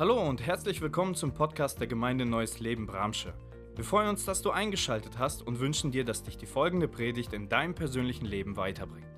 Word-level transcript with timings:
Hallo 0.00 0.22
und 0.22 0.46
herzlich 0.46 0.80
willkommen 0.80 1.16
zum 1.16 1.34
Podcast 1.34 1.80
der 1.80 1.88
Gemeinde 1.88 2.24
Neues 2.24 2.60
Leben 2.60 2.86
Bramsche. 2.86 3.34
Wir 3.74 3.82
freuen 3.82 4.10
uns, 4.10 4.24
dass 4.24 4.42
du 4.42 4.52
eingeschaltet 4.52 5.18
hast 5.18 5.42
und 5.42 5.58
wünschen 5.58 5.90
dir, 5.90 6.04
dass 6.04 6.22
dich 6.22 6.36
die 6.36 6.46
folgende 6.46 6.86
Predigt 6.86 7.32
in 7.32 7.48
deinem 7.48 7.74
persönlichen 7.74 8.24
Leben 8.24 8.56
weiterbringt. 8.56 9.08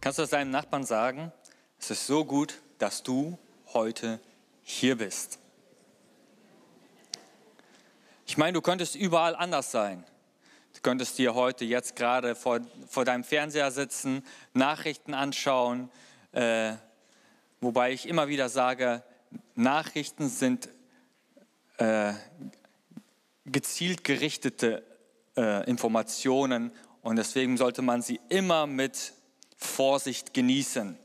Kannst 0.00 0.18
du 0.18 0.24
deinem 0.24 0.50
Nachbarn 0.50 0.84
sagen, 0.84 1.30
es 1.78 1.90
ist 1.90 2.06
so 2.06 2.24
gut, 2.24 2.62
dass 2.78 3.02
du 3.02 3.38
heute 3.74 4.18
hier 4.62 4.96
bist? 4.96 5.38
Ich 8.24 8.38
meine, 8.38 8.54
du 8.54 8.62
könntest 8.62 8.96
überall 8.96 9.36
anders 9.36 9.72
sein. 9.72 10.06
Du 10.72 10.80
könntest 10.80 11.18
dir 11.18 11.34
heute 11.34 11.66
jetzt 11.66 11.96
gerade 11.96 12.34
vor, 12.34 12.60
vor 12.88 13.04
deinem 13.04 13.24
Fernseher 13.24 13.70
sitzen, 13.70 14.24
Nachrichten 14.54 15.12
anschauen, 15.12 15.90
äh, 16.32 16.76
Wobei 17.64 17.92
ich 17.92 18.06
immer 18.06 18.28
wieder 18.28 18.50
sage, 18.50 19.02
Nachrichten 19.54 20.28
sind 20.28 20.68
äh, 21.78 22.12
gezielt 23.46 24.04
gerichtete 24.04 24.82
äh, 25.34 25.68
Informationen 25.68 26.72
und 27.00 27.16
deswegen 27.16 27.56
sollte 27.56 27.80
man 27.80 28.02
sie 28.02 28.20
immer 28.28 28.66
mit 28.66 29.14
Vorsicht 29.56 30.34
genießen. 30.34 30.98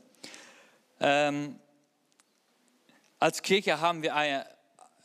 Ähm, 1.00 1.58
als 3.18 3.40
Kirche 3.40 3.80
haben 3.80 4.02
wir 4.02 4.14
eine, 4.14 4.44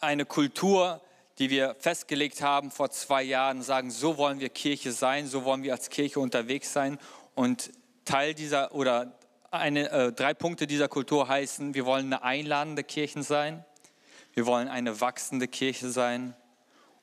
eine 0.02 0.26
Kultur, 0.26 1.00
die 1.40 1.50
wir 1.50 1.78
festgelegt 1.80 2.42
haben 2.42 2.70
vor 2.70 2.92
zwei 2.92 3.24
Jahren, 3.24 3.62
sagen, 3.62 3.92
so 3.92 4.18
wollen 4.18 4.42
wir 4.42 4.50
Kirche 4.50 4.92
sein, 4.92 5.26
so 5.26 5.46
wollen 5.46 5.64
wir 5.64 5.72
als 5.72 5.90
Kirche 5.90 6.20
unterwegs 6.20 6.74
sein. 6.74 7.00
Und 7.34 7.72
Teil 8.04 8.34
dieser 8.34 8.76
oder 8.76 9.18
eine, 9.60 9.90
äh, 9.92 10.12
drei 10.12 10.34
Punkte 10.34 10.68
dieser 10.68 10.88
Kultur 10.88 11.28
heißen, 11.28 11.74
wir 11.74 11.86
wollen 11.86 12.06
eine 12.06 12.24
einladende 12.24 12.84
Kirche 12.84 13.24
sein, 13.24 13.66
wir 14.34 14.46
wollen 14.46 14.68
eine 14.68 15.02
wachsende 15.02 15.48
Kirche 15.48 15.90
sein 15.90 16.36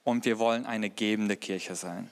und 0.04 0.24
wir 0.24 0.38
wollen 0.38 0.66
eine 0.66 0.90
gebende 0.90 1.36
Kirche 1.36 1.74
sein. 1.74 2.10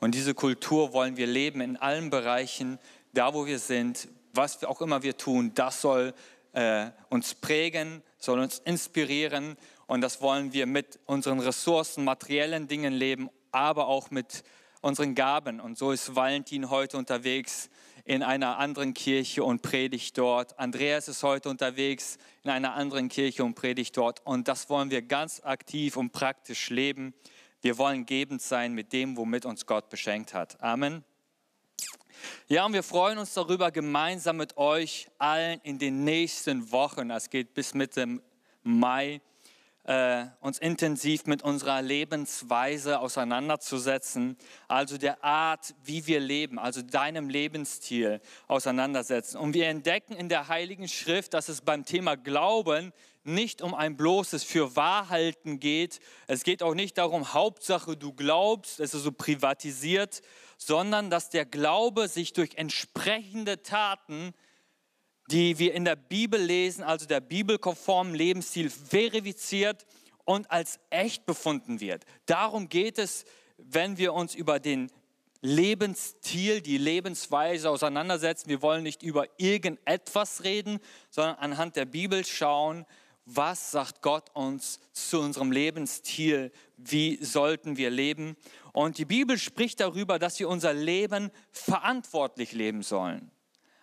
Und 0.00 0.14
diese 0.14 0.34
Kultur 0.34 0.92
wollen 0.92 1.16
wir 1.16 1.26
leben 1.26 1.60
in 1.60 1.76
allen 1.76 2.10
Bereichen, 2.10 2.78
da 3.12 3.34
wo 3.34 3.46
wir 3.46 3.58
sind, 3.58 4.08
was 4.32 4.64
auch 4.64 4.80
immer 4.80 5.02
wir 5.02 5.16
tun, 5.16 5.52
das 5.54 5.80
soll 5.80 6.14
äh, 6.52 6.90
uns 7.08 7.34
prägen, 7.34 8.02
soll 8.18 8.40
uns 8.40 8.58
inspirieren 8.60 9.56
und 9.86 10.00
das 10.00 10.20
wollen 10.20 10.52
wir 10.52 10.66
mit 10.66 10.98
unseren 11.06 11.40
Ressourcen, 11.40 12.04
materiellen 12.04 12.68
Dingen 12.68 12.92
leben, 12.92 13.30
aber 13.50 13.86
auch 13.86 14.10
mit 14.10 14.42
unseren 14.80 15.14
Gaben. 15.14 15.60
Und 15.60 15.78
so 15.78 15.92
ist 15.92 16.14
Valentin 16.14 16.70
heute 16.70 16.96
unterwegs 16.96 17.70
in 18.04 18.22
einer 18.22 18.58
anderen 18.58 18.94
Kirche 18.94 19.44
und 19.44 19.62
predigt 19.62 20.18
dort. 20.18 20.58
Andreas 20.58 21.08
ist 21.08 21.22
heute 21.22 21.48
unterwegs 21.48 22.18
in 22.42 22.50
einer 22.50 22.74
anderen 22.74 23.08
Kirche 23.08 23.44
und 23.44 23.54
predigt 23.54 23.96
dort. 23.96 24.20
Und 24.24 24.48
das 24.48 24.68
wollen 24.68 24.90
wir 24.90 25.02
ganz 25.02 25.40
aktiv 25.40 25.96
und 25.96 26.12
praktisch 26.12 26.70
leben. 26.70 27.14
Wir 27.60 27.78
wollen 27.78 28.06
gebend 28.06 28.42
sein 28.42 28.72
mit 28.72 28.92
dem, 28.92 29.16
womit 29.16 29.46
uns 29.46 29.66
Gott 29.66 29.88
beschenkt 29.88 30.34
hat. 30.34 30.60
Amen. 30.60 31.04
Ja, 32.48 32.66
und 32.66 32.72
wir 32.72 32.82
freuen 32.82 33.18
uns 33.18 33.34
darüber, 33.34 33.70
gemeinsam 33.70 34.36
mit 34.36 34.56
euch 34.56 35.08
allen 35.18 35.60
in 35.62 35.78
den 35.78 36.04
nächsten 36.04 36.70
Wochen, 36.70 37.10
es 37.10 37.30
geht 37.30 37.54
bis 37.54 37.74
Mitte 37.74 38.20
Mai, 38.62 39.20
äh, 39.84 40.26
uns 40.40 40.58
intensiv 40.58 41.26
mit 41.26 41.42
unserer 41.42 41.82
Lebensweise 41.82 43.00
auseinanderzusetzen, 43.00 44.36
also 44.68 44.96
der 44.96 45.24
Art, 45.24 45.74
wie 45.82 46.06
wir 46.06 46.20
leben, 46.20 46.58
also 46.58 46.82
deinem 46.82 47.28
Lebensstil 47.28 48.20
auseinandersetzen. 48.46 49.38
Und 49.38 49.54
wir 49.54 49.68
entdecken 49.68 50.14
in 50.14 50.28
der 50.28 50.48
Heiligen 50.48 50.88
Schrift, 50.88 51.34
dass 51.34 51.48
es 51.48 51.62
beim 51.62 51.84
Thema 51.84 52.16
Glauben 52.16 52.92
nicht 53.24 53.62
um 53.62 53.74
ein 53.74 53.96
bloßes 53.96 54.44
Fürwahrhalten 54.44 55.60
geht. 55.60 56.00
Es 56.26 56.42
geht 56.42 56.62
auch 56.62 56.74
nicht 56.74 56.98
darum, 56.98 57.34
Hauptsache 57.34 57.96
du 57.96 58.12
glaubst, 58.12 58.80
es 58.80 58.94
ist 58.94 59.02
so 59.02 59.12
privatisiert, 59.12 60.22
sondern 60.58 61.10
dass 61.10 61.30
der 61.30 61.44
Glaube 61.44 62.08
sich 62.08 62.32
durch 62.32 62.54
entsprechende 62.56 63.62
Taten 63.62 64.32
die 65.30 65.58
wir 65.58 65.74
in 65.74 65.84
der 65.84 65.96
Bibel 65.96 66.40
lesen, 66.40 66.82
also 66.82 67.06
der 67.06 67.20
bibelkonformen 67.20 68.14
Lebensstil 68.14 68.70
verifiziert 68.70 69.86
und 70.24 70.50
als 70.50 70.78
echt 70.90 71.26
befunden 71.26 71.80
wird. 71.80 72.04
Darum 72.26 72.68
geht 72.68 72.98
es, 72.98 73.24
wenn 73.56 73.98
wir 73.98 74.12
uns 74.14 74.34
über 74.34 74.60
den 74.60 74.90
Lebensstil, 75.40 76.60
die 76.60 76.78
Lebensweise 76.78 77.68
auseinandersetzen. 77.68 78.48
Wir 78.48 78.62
wollen 78.62 78.84
nicht 78.84 79.02
über 79.02 79.26
irgendetwas 79.38 80.44
reden, 80.44 80.78
sondern 81.10 81.36
anhand 81.36 81.74
der 81.74 81.84
Bibel 81.84 82.24
schauen, 82.24 82.86
was 83.24 83.72
sagt 83.72 84.02
Gott 84.02 84.30
uns 84.34 84.80
zu 84.92 85.20
unserem 85.20 85.52
Lebensstil, 85.52 86.52
wie 86.76 87.22
sollten 87.24 87.76
wir 87.76 87.90
leben. 87.90 88.36
Und 88.72 88.98
die 88.98 89.04
Bibel 89.04 89.38
spricht 89.38 89.80
darüber, 89.80 90.18
dass 90.18 90.38
wir 90.38 90.48
unser 90.48 90.72
Leben 90.72 91.30
verantwortlich 91.50 92.52
leben 92.52 92.82
sollen. 92.82 93.30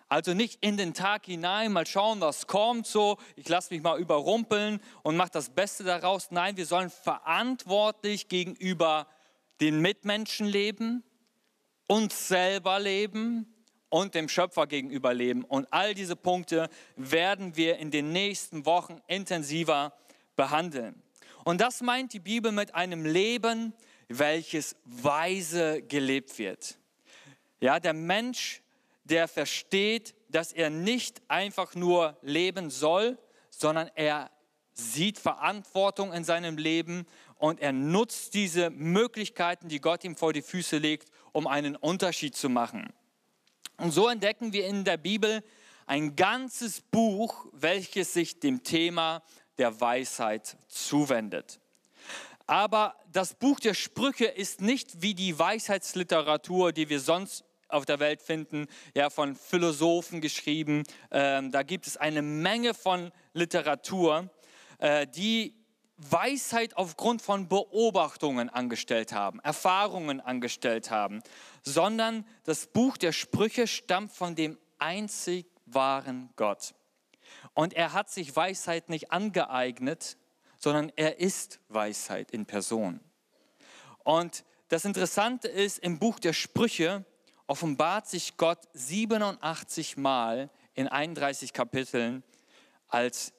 Also 0.10 0.34
nicht 0.34 0.58
in 0.66 0.76
den 0.76 0.96
Tag 0.96 1.28
hinein, 1.28 1.72
mal 1.72 1.86
schauen, 1.86 2.20
was 2.20 2.48
kommt 2.48 2.88
so, 2.88 3.18
ich 3.36 3.48
lasse 3.48 3.72
mich 3.72 3.84
mal 3.84 4.00
überrumpeln 4.00 4.80
und 5.04 5.16
mache 5.16 5.30
das 5.32 5.52
Beste 5.52 5.84
daraus. 5.84 6.32
Nein, 6.32 6.58
wir 6.58 6.66
sollen 6.66 6.90
verantwortlich 6.90 8.28
gegenüber 8.28 9.08
den 9.62 9.82
Mitmenschen 9.82 10.48
leben, 10.48 11.04
uns 11.88 12.28
selber 12.28 12.80
leben 12.80 13.54
und 13.90 14.16
dem 14.16 14.30
Schöpfer 14.30 14.66
gegenüber 14.66 15.14
leben. 15.14 15.44
Und 15.44 15.72
all 15.72 15.94
diese 15.94 16.16
Punkte 16.16 16.70
werden 16.96 17.56
wir 17.56 17.78
in 17.78 17.92
den 17.92 18.12
nächsten 18.12 18.66
Wochen 18.66 19.02
intensiver 19.06 19.94
behandeln. 20.36 21.04
Und 21.44 21.62
das 21.62 21.82
meint 21.82 22.14
die 22.14 22.20
Bibel 22.20 22.52
mit 22.52 22.74
einem 22.74 23.06
Leben, 23.06 23.74
welches 24.08 24.76
weise 24.86 25.84
gelebt 25.84 26.40
wird. 26.40 26.80
Ja, 27.60 27.80
der 27.80 27.94
Mensch 27.94 28.64
der 29.10 29.28
versteht, 29.28 30.16
dass 30.30 30.54
er 30.54 30.70
nicht 30.70 31.22
einfach 31.28 31.76
nur 31.76 32.18
leben 32.22 32.70
soll, 32.70 33.18
sondern 33.50 33.90
er 33.96 34.32
sieht 34.74 35.18
Verantwortung 35.18 36.14
in 36.14 36.24
seinem 36.24 36.58
Leben 36.58 37.06
und 37.36 37.60
er 37.60 37.74
nutzt 37.74 38.34
diese 38.34 38.70
Möglichkeiten, 38.70 39.68
die 39.68 39.82
Gott 39.82 40.04
ihm 40.04 40.16
vor 40.16 40.34
die 40.34 40.42
Füße 40.42 40.78
legt, 40.78 41.10
um 41.32 41.48
einen 41.48 41.76
Unterschied 41.76 42.36
zu 42.36 42.50
machen. 42.50 42.94
Und 43.78 43.92
so 43.92 44.08
entdecken 44.08 44.54
wir 44.54 44.66
in 44.66 44.84
der 44.84 44.98
Bibel 44.98 45.44
ein 45.86 46.16
ganzes 46.16 46.82
Buch, 46.82 47.48
welches 47.52 48.14
sich 48.14 48.40
dem 48.40 48.64
Thema 48.64 49.24
der 49.58 49.80
Weisheit 49.82 50.58
zuwendet. 50.68 51.60
Aber 52.46 52.96
das 53.12 53.36
Buch 53.36 53.60
der 53.60 53.74
Sprüche 53.74 54.26
ist 54.26 54.62
nicht 54.62 55.02
wie 55.02 55.14
die 55.14 55.38
Weisheitsliteratur, 55.38 56.72
die 56.72 56.90
wir 56.90 57.00
sonst 57.00 57.44
auf 57.70 57.86
der 57.86 58.00
Welt 58.00 58.22
finden, 58.22 58.68
ja, 58.96 59.10
von 59.10 59.36
Philosophen 59.36 60.22
geschrieben. 60.22 60.84
Ähm, 61.12 61.52
da 61.52 61.64
gibt 61.64 61.88
es 61.88 61.98
eine 61.98 62.22
Menge 62.22 62.74
von 62.74 63.12
Literatur, 63.34 64.30
äh, 64.80 65.08
die 65.08 65.56
Weisheit 65.98 66.78
aufgrund 66.78 67.22
von 67.22 67.50
Beobachtungen 67.50 68.50
angestellt 68.50 69.12
haben, 69.12 69.40
Erfahrungen 69.42 70.22
angestellt 70.22 70.92
haben, 70.92 71.22
sondern 71.62 72.26
das 72.46 72.68
Buch 72.68 72.98
der 72.98 73.12
Sprüche 73.12 73.68
stammt 73.68 74.14
von 74.14 74.36
dem 74.36 74.58
einzig 74.78 75.46
wahren 75.66 76.30
Gott. 76.38 76.74
Und 77.54 77.74
er 77.74 77.94
hat 77.94 78.10
sich 78.10 78.36
Weisheit 78.36 78.90
nicht 78.90 79.12
angeeignet, 79.12 80.18
sondern 80.58 80.92
er 80.96 81.20
ist 81.20 81.60
Weisheit 81.68 82.32
in 82.32 82.46
Person. 82.46 83.02
Und 84.04 84.46
das 84.70 84.86
Interessante 84.86 85.48
ist, 85.48 85.80
im 85.80 86.00
Buch 86.00 86.20
der 86.20 86.34
Sprüche 86.34 87.06
offenbart 87.50 88.08
sich 88.08 88.38
Gott 88.38 88.60
87 88.74 89.98
Mal 89.98 90.52
in 90.76 90.88
31 90.88 91.52
Kapiteln 91.52 92.24
als 92.88 93.34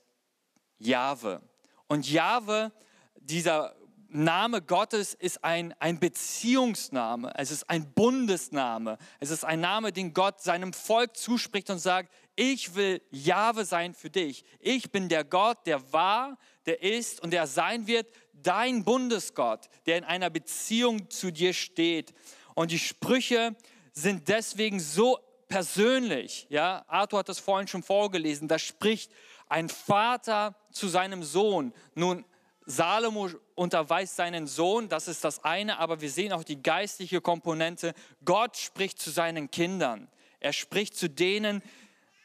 Jahwe. 0.78 1.40
Und 1.86 2.10
Jahwe, 2.10 2.72
dieser 3.14 3.76
Name 4.08 4.62
Gottes 4.62 5.14
ist 5.14 5.44
ein, 5.44 5.72
ein 5.78 6.00
Beziehungsname, 6.00 7.32
es 7.36 7.52
ist 7.52 7.70
ein 7.70 7.92
Bundesname, 7.92 8.98
es 9.20 9.30
ist 9.30 9.44
ein 9.44 9.60
Name, 9.60 9.92
den 9.92 10.12
Gott 10.12 10.42
seinem 10.42 10.72
Volk 10.72 11.16
zuspricht 11.16 11.70
und 11.70 11.78
sagt, 11.78 12.12
ich 12.34 12.74
will 12.74 13.00
Jahwe 13.12 13.64
sein 13.64 13.94
für 13.94 14.10
dich. 14.10 14.44
Ich 14.58 14.90
bin 14.90 15.08
der 15.08 15.22
Gott, 15.22 15.64
der 15.66 15.92
war, 15.92 16.36
der 16.66 16.82
ist 16.82 17.22
und 17.22 17.30
der 17.30 17.46
sein 17.46 17.86
wird, 17.86 18.08
dein 18.32 18.82
Bundesgott, 18.84 19.68
der 19.86 19.98
in 19.98 20.04
einer 20.04 20.30
Beziehung 20.30 21.08
zu 21.10 21.30
dir 21.30 21.52
steht. 21.52 22.12
Und 22.56 22.72
die 22.72 22.78
Sprüche 22.80 23.54
sind 23.92 24.28
deswegen 24.28 24.80
so 24.80 25.18
persönlich. 25.48 26.46
Ja, 26.48 26.84
Arthur 26.86 27.20
hat 27.20 27.28
das 27.28 27.38
vorhin 27.38 27.68
schon 27.68 27.82
vorgelesen. 27.82 28.48
Da 28.48 28.58
spricht 28.58 29.10
ein 29.48 29.68
Vater 29.68 30.54
zu 30.70 30.88
seinem 30.88 31.22
Sohn. 31.22 31.72
Nun, 31.94 32.24
Salomo 32.66 33.30
unterweist 33.56 34.16
seinen 34.16 34.46
Sohn, 34.46 34.88
das 34.88 35.08
ist 35.08 35.24
das 35.24 35.42
eine, 35.44 35.78
aber 35.78 36.00
wir 36.00 36.10
sehen 36.10 36.32
auch 36.32 36.44
die 36.44 36.62
geistliche 36.62 37.20
Komponente. 37.20 37.94
Gott 38.24 38.56
spricht 38.56 39.00
zu 39.00 39.10
seinen 39.10 39.50
Kindern. 39.50 40.08
Er 40.38 40.52
spricht 40.52 40.96
zu 40.96 41.10
denen, 41.10 41.62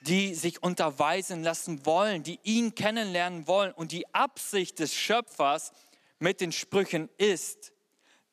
die 0.01 0.35
sich 0.35 0.61
unterweisen 0.61 1.43
lassen 1.43 1.85
wollen, 1.85 2.21
die 2.21 2.39
ihn 2.43 2.75
kennenlernen 2.75 3.47
wollen. 3.47 3.71
Und 3.71 3.91
die 3.91 4.13
Absicht 4.13 4.79
des 4.79 4.93
Schöpfers 4.93 5.71
mit 6.19 6.41
den 6.41 6.51
Sprüchen 6.51 7.09
ist, 7.17 7.73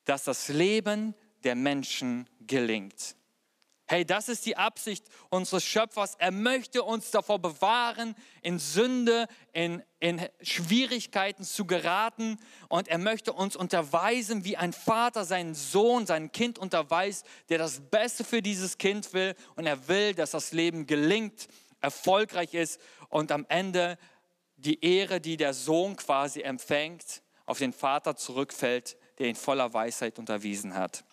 dass 0.05 0.23
das 0.23 0.49
Leben 0.49 1.15
der 1.43 1.55
Menschen 1.55 2.29
gelingt. 2.41 3.15
Hey, 3.93 4.05
das 4.05 4.27
ist 4.27 4.47
die 4.47 4.57
Absicht 4.57 5.05
unseres 5.29 5.63
Schöpfers. 5.63 6.15
Er 6.17 6.31
möchte 6.31 6.81
uns 6.81 7.11
davor 7.11 7.37
bewahren, 7.37 8.15
in 8.41 8.57
Sünde, 8.57 9.27
in, 9.51 9.83
in 9.99 10.19
Schwierigkeiten 10.41 11.43
zu 11.43 11.65
geraten. 11.65 12.39
Und 12.69 12.87
er 12.87 12.97
möchte 12.97 13.33
uns 13.33 13.55
unterweisen, 13.55 14.45
wie 14.45 14.57
ein 14.57 14.73
Vater 14.73 15.25
seinen 15.25 15.53
Sohn, 15.53 16.07
sein 16.07 16.31
Kind 16.31 16.57
unterweist, 16.57 17.23
der 17.49 17.59
das 17.59 17.81
Beste 17.81 18.23
für 18.23 18.41
dieses 18.41 18.79
Kind 18.79 19.13
will. 19.13 19.35
Und 19.57 19.67
er 19.67 19.87
will, 19.87 20.15
dass 20.15 20.31
das 20.31 20.53
Leben 20.53 20.87
gelingt, 20.87 21.47
erfolgreich 21.79 22.55
ist 22.55 22.81
und 23.09 23.31
am 23.31 23.45
Ende 23.47 23.99
die 24.55 24.83
Ehre, 24.83 25.21
die 25.21 25.37
der 25.37 25.53
Sohn 25.53 25.97
quasi 25.97 26.41
empfängt, 26.41 27.21
auf 27.45 27.59
den 27.59 27.73
Vater 27.73 28.15
zurückfällt, 28.15 28.97
der 29.19 29.27
ihn 29.27 29.35
voller 29.35 29.71
Weisheit 29.71 30.17
unterwiesen 30.17 30.73
hat. 30.73 31.03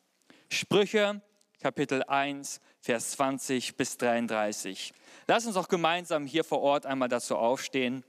Sprüche 0.49 1.21
Kapitel 1.61 2.03
1, 2.05 2.59
Vers 2.81 3.13
20 3.13 3.77
bis 3.77 3.97
33. 3.99 4.93
Lass 5.27 5.47
uns 5.47 5.57
auch 5.57 5.69
gemeinsam 5.69 6.27
hier 6.27 6.45
vor 6.45 6.61
Ort 6.61 6.87
einmal 6.87 7.09
dazu 7.09 7.37
aufstehen, 7.37 8.05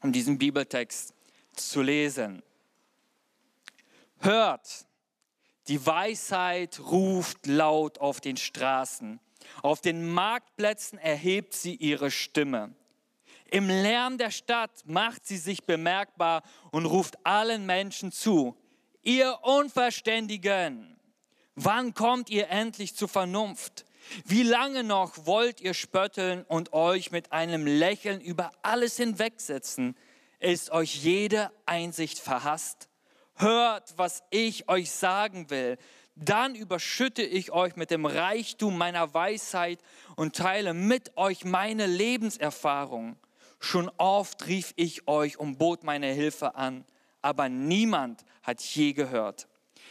um 0.00 0.12
diesen 0.12 0.38
Bibeltext 0.38 1.14
zu 1.54 1.82
lesen. 1.82 2.42
Hört, 4.20 4.86
die 5.68 5.84
Weisheit 5.84 6.80
ruft 6.80 7.46
laut 7.46 7.98
auf 7.98 8.20
den 8.20 8.36
Straßen. 8.36 9.20
Auf 9.62 9.80
den 9.80 10.10
Marktplätzen 10.10 10.98
erhebt 10.98 11.54
sie 11.54 11.74
ihre 11.74 12.10
Stimme. 12.10 12.74
Im 13.50 13.68
Lärm 13.68 14.18
der 14.18 14.30
Stadt 14.30 14.82
macht 14.84 15.26
sie 15.26 15.38
sich 15.38 15.64
bemerkbar 15.64 16.42
und 16.70 16.84
ruft 16.84 17.24
allen 17.24 17.64
Menschen 17.64 18.12
zu. 18.12 18.56
Ihr 19.02 19.38
Unverständigen, 19.42 20.97
Wann 21.60 21.92
kommt 21.92 22.30
ihr 22.30 22.50
endlich 22.50 22.94
zur 22.94 23.08
Vernunft? 23.08 23.84
Wie 24.24 24.44
lange 24.44 24.84
noch 24.84 25.26
wollt 25.26 25.60
ihr 25.60 25.74
spötteln 25.74 26.44
und 26.44 26.72
euch 26.72 27.10
mit 27.10 27.32
einem 27.32 27.66
Lächeln 27.66 28.20
über 28.20 28.52
alles 28.62 28.96
hinwegsetzen? 28.96 29.96
Ist 30.38 30.70
euch 30.70 31.02
jede 31.02 31.50
Einsicht 31.66 32.20
verhasst? 32.20 32.88
Hört, 33.34 33.92
was 33.96 34.22
ich 34.30 34.68
euch 34.68 34.92
sagen 34.92 35.50
will. 35.50 35.78
Dann 36.14 36.54
überschütte 36.54 37.22
ich 37.22 37.50
euch 37.50 37.74
mit 37.74 37.90
dem 37.90 38.06
Reichtum 38.06 38.78
meiner 38.78 39.12
Weisheit 39.12 39.80
und 40.14 40.36
teile 40.36 40.74
mit 40.74 41.16
euch 41.16 41.44
meine 41.44 41.86
Lebenserfahrung. 41.86 43.16
Schon 43.58 43.90
oft 43.96 44.46
rief 44.46 44.74
ich 44.76 45.08
euch 45.08 45.40
und 45.40 45.58
bot 45.58 45.82
meine 45.82 46.12
Hilfe 46.12 46.54
an, 46.54 46.84
aber 47.20 47.48
niemand 47.48 48.24
hat 48.44 48.62
je 48.62 48.92
gehört. 48.92 49.48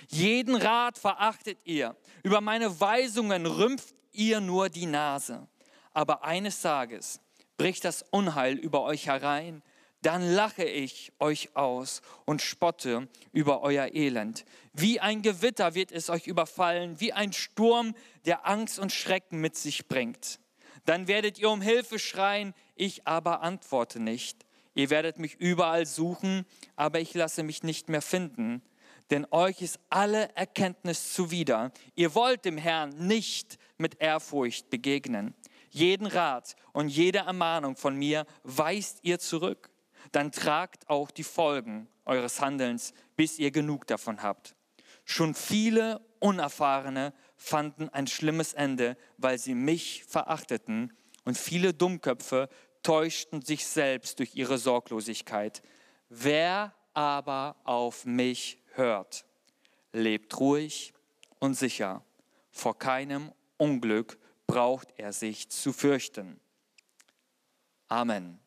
Jeden 0.09 0.55
Rat 0.55 0.97
verachtet 0.97 1.59
ihr. 1.63 1.95
Über 2.23 2.41
meine 2.41 2.79
Weisungen 2.79 3.45
rümpft 3.45 3.95
ihr 4.11 4.39
nur 4.39 4.69
die 4.69 4.85
Nase. 4.85 5.47
Aber 5.93 6.23
eines 6.23 6.61
Tages 6.61 7.19
bricht 7.57 7.85
das 7.85 8.05
Unheil 8.11 8.55
über 8.55 8.83
euch 8.83 9.07
herein. 9.07 9.63
Dann 10.01 10.21
lache 10.35 10.63
ich 10.63 11.11
euch 11.19 11.55
aus 11.55 12.01
und 12.25 12.41
spotte 12.41 13.07
über 13.31 13.61
euer 13.61 13.93
Elend. 13.93 14.45
Wie 14.73 14.99
ein 14.99 15.23
Gewitter 15.23 15.73
wird 15.73 15.91
es 15.91 16.09
euch 16.09 16.27
überfallen, 16.27 16.99
wie 16.99 17.13
ein 17.13 17.33
Sturm, 17.33 17.95
der 18.25 18.47
Angst 18.47 18.77
und 18.77 18.91
Schrecken 18.91 19.41
mit 19.41 19.55
sich 19.55 19.87
bringt. 19.87 20.39
Dann 20.85 21.07
werdet 21.07 21.39
ihr 21.39 21.49
um 21.49 21.61
Hilfe 21.61 21.99
schreien, 21.99 22.53
ich 22.75 23.07
aber 23.07 23.41
antworte 23.41 23.99
nicht. 23.99 24.45
Ihr 24.75 24.91
werdet 24.91 25.17
mich 25.17 25.33
überall 25.35 25.87
suchen, 25.87 26.45
aber 26.75 26.99
ich 26.99 27.15
lasse 27.15 27.41
mich 27.41 27.63
nicht 27.63 27.89
mehr 27.89 28.03
finden 28.03 28.61
denn 29.09 29.25
euch 29.31 29.61
ist 29.61 29.79
alle 29.89 30.35
Erkenntnis 30.35 31.13
zuwider. 31.13 31.71
Ihr 31.95 32.13
wollt 32.15 32.45
dem 32.45 32.57
Herrn 32.57 32.89
nicht 33.07 33.57
mit 33.77 34.01
Ehrfurcht 34.01 34.69
begegnen. 34.69 35.33
Jeden 35.69 36.07
Rat 36.07 36.55
und 36.73 36.89
jede 36.89 37.19
Ermahnung 37.19 37.75
von 37.75 37.95
mir 37.95 38.25
weist 38.43 38.99
ihr 39.03 39.19
zurück. 39.19 39.69
Dann 40.11 40.31
tragt 40.31 40.89
auch 40.89 41.11
die 41.11 41.23
Folgen 41.23 41.87
eures 42.05 42.41
Handelns, 42.41 42.93
bis 43.15 43.39
ihr 43.39 43.51
genug 43.51 43.87
davon 43.87 44.23
habt. 44.23 44.55
Schon 45.05 45.33
viele 45.35 46.01
Unerfahrene 46.19 47.13
fanden 47.35 47.89
ein 47.89 48.07
schlimmes 48.07 48.53
Ende, 48.53 48.97
weil 49.17 49.37
sie 49.37 49.53
mich 49.53 50.03
verachteten. 50.05 50.93
Und 51.25 51.37
viele 51.37 51.73
Dummköpfe 51.73 52.49
täuschten 52.83 53.41
sich 53.41 53.65
selbst 53.65 54.19
durch 54.19 54.35
ihre 54.35 54.57
Sorglosigkeit. 54.57 55.61
Wer 56.09 56.73
aber 56.93 57.57
auf 57.63 58.05
mich 58.05 58.63
hört, 58.77 59.25
lebt 59.91 60.39
ruhig 60.39 60.93
und 61.39 61.55
sicher. 61.55 62.03
Vor 62.51 62.77
keinem 62.77 63.31
Unglück 63.57 64.17
braucht 64.47 64.87
er 64.97 65.13
sich 65.13 65.49
zu 65.49 65.73
fürchten. 65.73 66.39
Amen. 67.87 68.39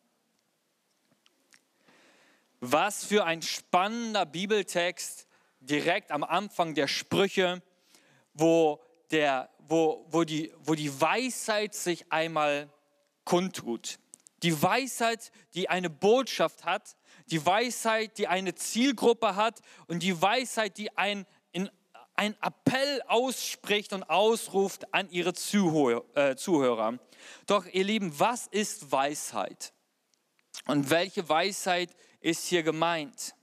Was 2.61 3.05
für 3.05 3.25
ein 3.25 3.43
spannender 3.43 4.27
Bibeltext 4.27 5.27
direkt 5.61 6.11
am 6.11 6.25
Anfang 6.25 6.75
der 6.75 6.88
Sprüche, 6.88 7.62
wo, 8.35 8.83
der, 9.11 9.50
wo, 9.59 10.06
wo, 10.11 10.25
die, 10.25 10.53
wo 10.59 10.75
die 10.75 11.00
Weisheit 11.00 11.75
sich 11.75 12.11
einmal 12.12 12.71
kundtut. 13.25 13.99
Die 14.43 14.62
Weisheit, 14.62 15.33
die 15.55 15.69
eine 15.69 15.91
Botschaft 15.91 16.65
hat, 16.65 16.97
die 17.31 17.44
Weisheit, 17.44 18.19
die 18.19 18.27
eine 18.27 18.55
Zielgruppe 18.55 19.37
hat 19.37 19.61
und 19.87 20.03
die 20.03 20.21
Weisheit, 20.21 20.79
die 20.79 20.97
ein, 20.97 21.27
in, 21.53 21.71
ein 22.15 22.37
Appell 22.43 23.03
ausspricht 23.06 23.93
und 23.93 24.03
ausruft 24.05 24.93
an 24.93 25.09
ihre 25.11 25.31
äh, 25.31 26.37
Zuhörer. 26.37 26.99
Doch 27.47 27.67
ihr 27.67 27.85
Lieben, 27.85 28.19
was 28.19 28.47
ist 28.47 28.91
Weisheit? 28.93 29.73
Und 30.67 30.91
welche 30.91 31.29
Weisheit 31.29 31.91
ist 32.21 32.47
hier 32.47 32.62
gemeint? 32.62 33.35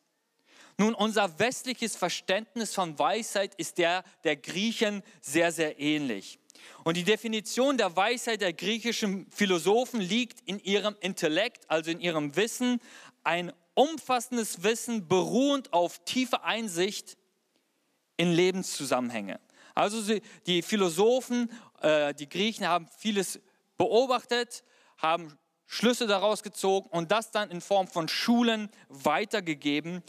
Nun, 0.77 0.93
unser 0.93 1.39
westliches 1.39 1.95
Verständnis 1.95 2.75
von 2.75 2.99
Weisheit 2.99 3.55
ist 3.55 3.79
der 3.79 4.03
der 4.23 4.35
Griechen 4.35 5.01
sehr, 5.21 5.51
sehr 5.51 5.79
ähnlich. 5.79 6.37
Und 6.83 6.97
die 6.97 7.03
Definition 7.03 7.77
der 7.77 7.95
Weisheit 7.95 8.41
der 8.41 8.53
griechischen 8.53 9.29
Philosophen 9.31 10.01
liegt 10.01 10.41
in 10.41 10.59
ihrem 10.59 10.95
Intellekt, 10.99 11.69
also 11.69 11.89
in 11.89 11.99
ihrem 11.99 12.35
Wissen, 12.35 12.79
ein 13.23 13.51
umfassendes 13.77 14.63
Wissen 14.63 15.07
beruhend 15.07 15.71
auf 15.71 16.03
tiefe 16.03 16.43
Einsicht 16.43 17.15
in 18.17 18.31
Lebenszusammenhänge. 18.31 19.39
Also 19.75 20.19
die 20.47 20.63
Philosophen, 20.63 21.51
äh, 21.81 22.15
die 22.15 22.27
Griechen 22.27 22.67
haben 22.67 22.87
vieles 22.97 23.39
beobachtet, 23.77 24.63
haben 24.97 25.37
Schlüsse 25.67 26.07
daraus 26.07 26.41
gezogen 26.41 26.89
und 26.89 27.11
das 27.11 27.29
dann 27.29 27.51
in 27.51 27.61
Form 27.61 27.87
von 27.87 28.07
Schulen 28.07 28.69
weitergegeben. 28.89 30.01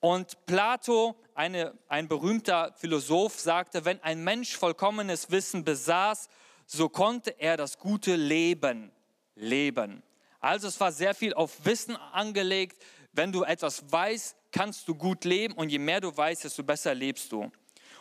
Und 0.00 0.44
Plato, 0.46 1.14
eine, 1.34 1.78
ein 1.86 2.08
berühmter 2.08 2.72
Philosoph, 2.76 3.38
sagte, 3.38 3.84
wenn 3.84 4.02
ein 4.02 4.24
Mensch 4.24 4.56
vollkommenes 4.56 5.30
Wissen 5.30 5.62
besaß, 5.62 6.28
so 6.66 6.88
konnte 6.88 7.38
er 7.38 7.56
das 7.56 7.78
gute 7.78 8.16
Leben 8.16 8.90
leben. 9.36 10.02
Also 10.40 10.68
es 10.68 10.78
war 10.78 10.92
sehr 10.92 11.14
viel 11.14 11.32
auf 11.32 11.64
Wissen 11.64 11.96
angelegt, 11.96 12.82
wenn 13.14 13.32
du 13.32 13.44
etwas 13.44 13.84
weißt, 13.90 14.36
kannst 14.52 14.86
du 14.88 14.94
gut 14.94 15.24
leben 15.24 15.54
und 15.54 15.70
je 15.70 15.78
mehr 15.78 16.00
du 16.00 16.14
weißt, 16.14 16.44
desto 16.44 16.62
besser 16.62 16.94
lebst 16.94 17.32
du. 17.32 17.50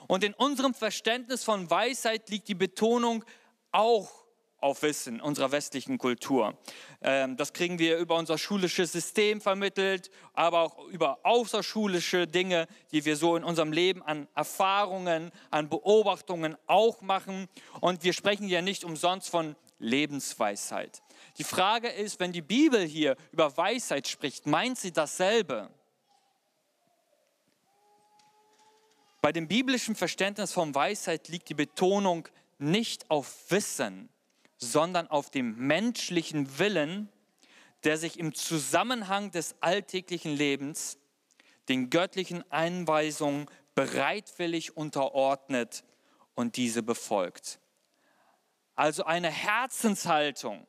Und 0.08 0.24
in 0.24 0.34
unserem 0.34 0.74
Verständnis 0.74 1.43
von 1.43 1.70
Weisheit 1.70 2.29
liegt 2.29 2.48
die 2.48 2.55
Betonung 2.55 3.24
auch 3.72 4.24
auf 4.63 4.82
Wissen 4.82 5.20
unserer 5.20 5.51
westlichen 5.51 5.98
Kultur. 5.98 6.58
Ähm, 7.01 7.36
das 7.36 7.51
kriegen 7.51 7.79
wir 7.79 7.98
über 7.98 8.15
unser 8.15 8.38
schulisches 8.38 8.93
System 8.93 9.41
vermittelt, 9.41 10.10
aber 10.34 10.62
auch 10.62 10.88
über 10.88 11.20
außerschulische 11.24 12.27
Dinge, 12.27 12.67
die 12.91 13.03
wir 13.03 13.17
so 13.17 13.36
in 13.36 13.43
unserem 13.43 13.74
Leben 13.74 14.01
an 14.01 14.27
Erfahrungen, 14.36 15.32
an 15.51 15.67
Beobachtungen 15.67 16.55
auch 16.65 17.01
machen. 17.01 17.50
Und 17.82 18.03
wir 18.05 18.13
sprechen 18.13 18.48
ja 18.48 18.62
nicht 18.62 18.86
umsonst 18.86 19.29
von 19.29 19.58
Lebensweisheit. 19.79 21.01
Die 21.38 21.44
Frage 21.44 21.89
ist, 21.89 22.20
wenn 22.20 22.32
die 22.32 22.42
Bibel 22.42 22.86
hier 22.86 23.15
über 23.32 23.56
Weisheit 23.58 24.08
spricht, 24.08 24.46
meint 24.46 24.77
sie 24.77 24.92
dasselbe? 24.92 25.70
Bei 29.22 29.32
dem 29.32 29.48
biblischen 29.48 29.96
Verständnis 29.96 30.51
von 30.51 30.75
Weisheit 30.75 31.30
liegt 31.30 31.50
die 31.50 31.53
Betonung 31.53 32.27
nicht 32.58 33.10
auf 33.10 33.50
Wissen, 33.50 34.10
sondern 34.58 35.08
auf 35.08 35.30
dem 35.30 35.56
menschlichen 35.58 36.60
Willen, 36.60 37.10
der 37.84 37.98
sich 37.98 38.20
im 38.20 38.34
Zusammenhang 38.34 39.32
des 39.32 39.56
alltäglichen 39.62 40.36
Lebens 40.36 40.98
den 41.70 41.89
göttlichen 41.89 42.50
Einweisungen 42.51 43.50
bereitwillig 43.75 44.77
unterordnet 44.77 45.84
und 46.36 46.58
diese 46.58 46.84
befolgt. 46.84 47.60
Also 48.75 49.03
eine 49.06 49.30
Herzenshaltung, 49.30 50.68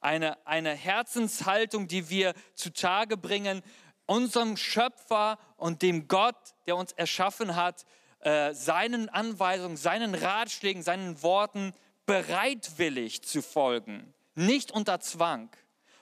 eine, 0.00 0.46
eine 0.46 0.70
Herzenshaltung, 0.74 1.88
die 1.88 2.08
wir 2.08 2.34
zutage 2.54 3.16
bringen, 3.16 3.62
unserem 4.06 4.56
Schöpfer 4.56 5.38
und 5.56 5.82
dem 5.82 6.08
Gott, 6.08 6.54
der 6.66 6.76
uns 6.76 6.92
erschaffen 6.92 7.56
hat, 7.56 7.84
äh, 8.20 8.54
seinen 8.54 9.08
Anweisungen, 9.08 9.76
seinen 9.76 10.14
Ratschlägen, 10.14 10.82
seinen 10.82 11.22
Worten 11.22 11.72
bereitwillig 12.06 13.22
zu 13.22 13.42
folgen. 13.42 14.14
Nicht 14.34 14.70
unter 14.70 15.00
Zwang, 15.00 15.50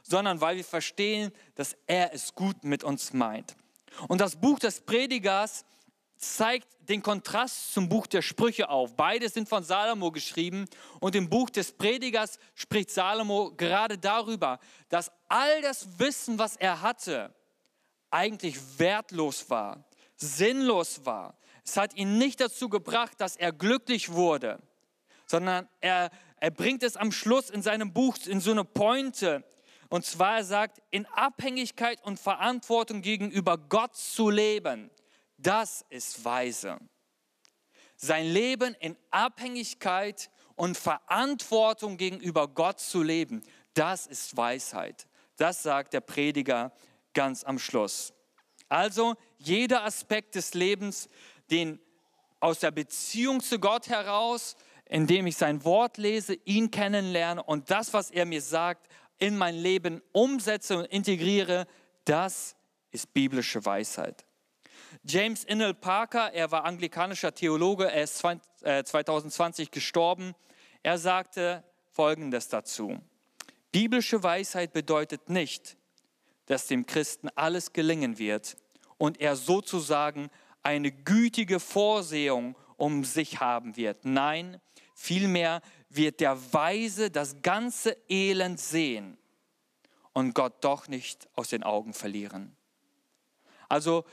sondern 0.03 0.41
weil 0.41 0.57
wir 0.57 0.65
verstehen, 0.65 1.33
dass 1.57 1.77
er 1.87 2.15
es 2.15 2.35
gut 2.35 2.65
mit 2.65 2.85
uns 2.85 3.13
meint. 3.13 3.57
Und 4.09 4.21
das 4.21 4.37
Buch 4.37 4.59
des 4.59 4.83
Predigers 4.83 5.65
zeigt 6.17 6.69
den 6.89 7.03
Kontrast 7.03 7.73
zum 7.73 7.89
Buch 7.89 8.07
der 8.07 8.23
Sprüche 8.23 8.69
auf. 8.69 8.97
Beide 8.97 9.29
sind 9.29 9.49
von 9.49 9.65
Salomo 9.65 10.11
geschrieben 10.11 10.67
und 11.01 11.15
im 11.15 11.29
Buch 11.29 11.51
des 11.51 11.73
Predigers 11.73 12.39
spricht 12.55 12.91
Salomo 12.91 13.53
gerade 13.57 13.99
darüber, 13.99 14.59
dass 14.89 15.11
all 15.29 15.63
das 15.63 15.99
Wissen, 15.99 16.39
was 16.39 16.57
er 16.57 16.83
hatte, 16.83 17.35
eigentlich 18.11 18.57
wertlos 18.79 19.51
war, 19.51 19.85
sinnlos 20.17 21.05
war. 21.05 21.37
Es 21.65 21.77
hat 21.77 21.95
ihn 21.97 22.19
nicht 22.19 22.41
dazu 22.41 22.69
gebracht, 22.69 23.21
dass 23.21 23.37
er 23.37 23.53
glücklich 23.53 24.13
wurde, 24.13 24.61
sondern 25.27 25.69
er, 25.81 26.11
er 26.39 26.51
bringt 26.51 26.83
es 26.83 26.97
am 26.97 27.11
Schluss 27.11 27.51
in 27.51 27.63
seinem 27.63 27.93
Buch 27.93 28.17
in 28.27 28.41
so 28.41 28.53
eine 28.53 28.65
Pointe. 28.65 29.45
Und 29.89 30.05
zwar 30.05 30.39
er 30.39 30.45
sagt, 30.45 30.83
in 30.91 31.07
Abhängigkeit 31.07 32.05
und 32.05 32.19
Verantwortung 32.19 33.03
gegenüber 33.03 33.59
Gott 33.59 33.97
zu 33.97 34.31
leben, 34.31 34.91
das 35.39 35.85
ist 35.91 36.25
weise. 36.25 36.79
Sein 37.97 38.27
Leben 38.27 38.75
in 38.81 38.97
Abhängigkeit 39.11 40.31
und 40.55 40.77
Verantwortung 40.77 41.97
gegenüber 41.97 42.49
Gott 42.49 42.81
zu 42.81 43.03
leben, 43.03 43.43
das 43.75 44.07
ist 44.07 44.37
Weisheit. 44.37 45.07
Das 45.37 45.63
sagt 45.63 45.93
der 45.93 46.01
Prediger 46.01 46.73
ganz 47.15 47.45
am 47.45 47.59
Schluss. 47.59 48.13
Also 48.69 49.15
jeder 49.39 49.85
Aspekt 49.85 50.35
des 50.35 50.55
Lebens, 50.55 51.09
den 51.51 51.79
aus 52.41 52.61
der 52.61 52.71
Beziehung 52.71 53.41
zu 53.41 53.59
Gott 53.59 53.89
heraus, 53.89 54.57
indem 54.87 55.27
ich 55.27 55.37
sein 55.37 55.65
Wort 55.65 55.99
lese, 55.99 56.35
ihn 56.45 56.71
kennenlerne 56.71 57.43
und 57.43 57.71
das, 57.71 57.93
was 57.93 58.11
er 58.11 58.25
mir 58.25 58.43
sagt, 58.43 58.89
in 59.19 59.37
mein 59.37 59.55
Leben 59.55 60.03
umsetze 60.13 60.79
und 60.79 60.85
integriere, 60.87 61.67
das 62.05 62.57
ist 62.91 63.13
biblische 63.13 63.65
Weisheit. 63.65 64.26
James 65.05 65.45
Innell 65.45 65.75
Parker, 65.75 66.33
er 66.33 66.51
war 66.51 66.65
anglikanischer 66.65 67.35
Theologe, 67.35 67.91
er 67.91 68.03
ist 68.03 68.19
2020 68.19 69.69
äh, 69.69 69.71
gestorben. 69.71 70.35
Er 70.83 70.99
sagte 70.99 71.65
Folgendes 71.91 72.49
dazu. 72.49 73.01
Biblische 73.73 74.23
Weisheit 74.23 74.73
bedeutet 74.73 75.29
nicht, 75.29 75.77
dass 76.47 76.67
dem 76.67 76.87
Christen 76.87 77.29
alles 77.35 77.73
gelingen 77.73 78.19
wird 78.19 78.57
und 78.99 79.21
er 79.21 79.37
sozusagen 79.37 80.31
eine 80.63 80.91
gütige 80.91 81.61
Vorsehung 81.61 82.57
um 82.77 83.05
sich 83.05 83.41
haben 83.41 83.77
wird. 83.77 84.05
Nein, 84.05 84.61
vielmehr 84.95 85.61
wird 85.89 86.21
der 86.21 86.53
Weise 86.53 87.11
das 87.11 87.43
ganze 87.43 87.97
Elend 88.09 88.61
sehen 88.61 89.19
und 90.13 90.35
Gott 90.35 90.65
doch 90.65 90.89
nicht 90.89 91.29
aus 91.35 91.49
den 91.49 91.63
Augen 91.63 91.93
verlieren. 91.93 92.56
Also 93.69 94.05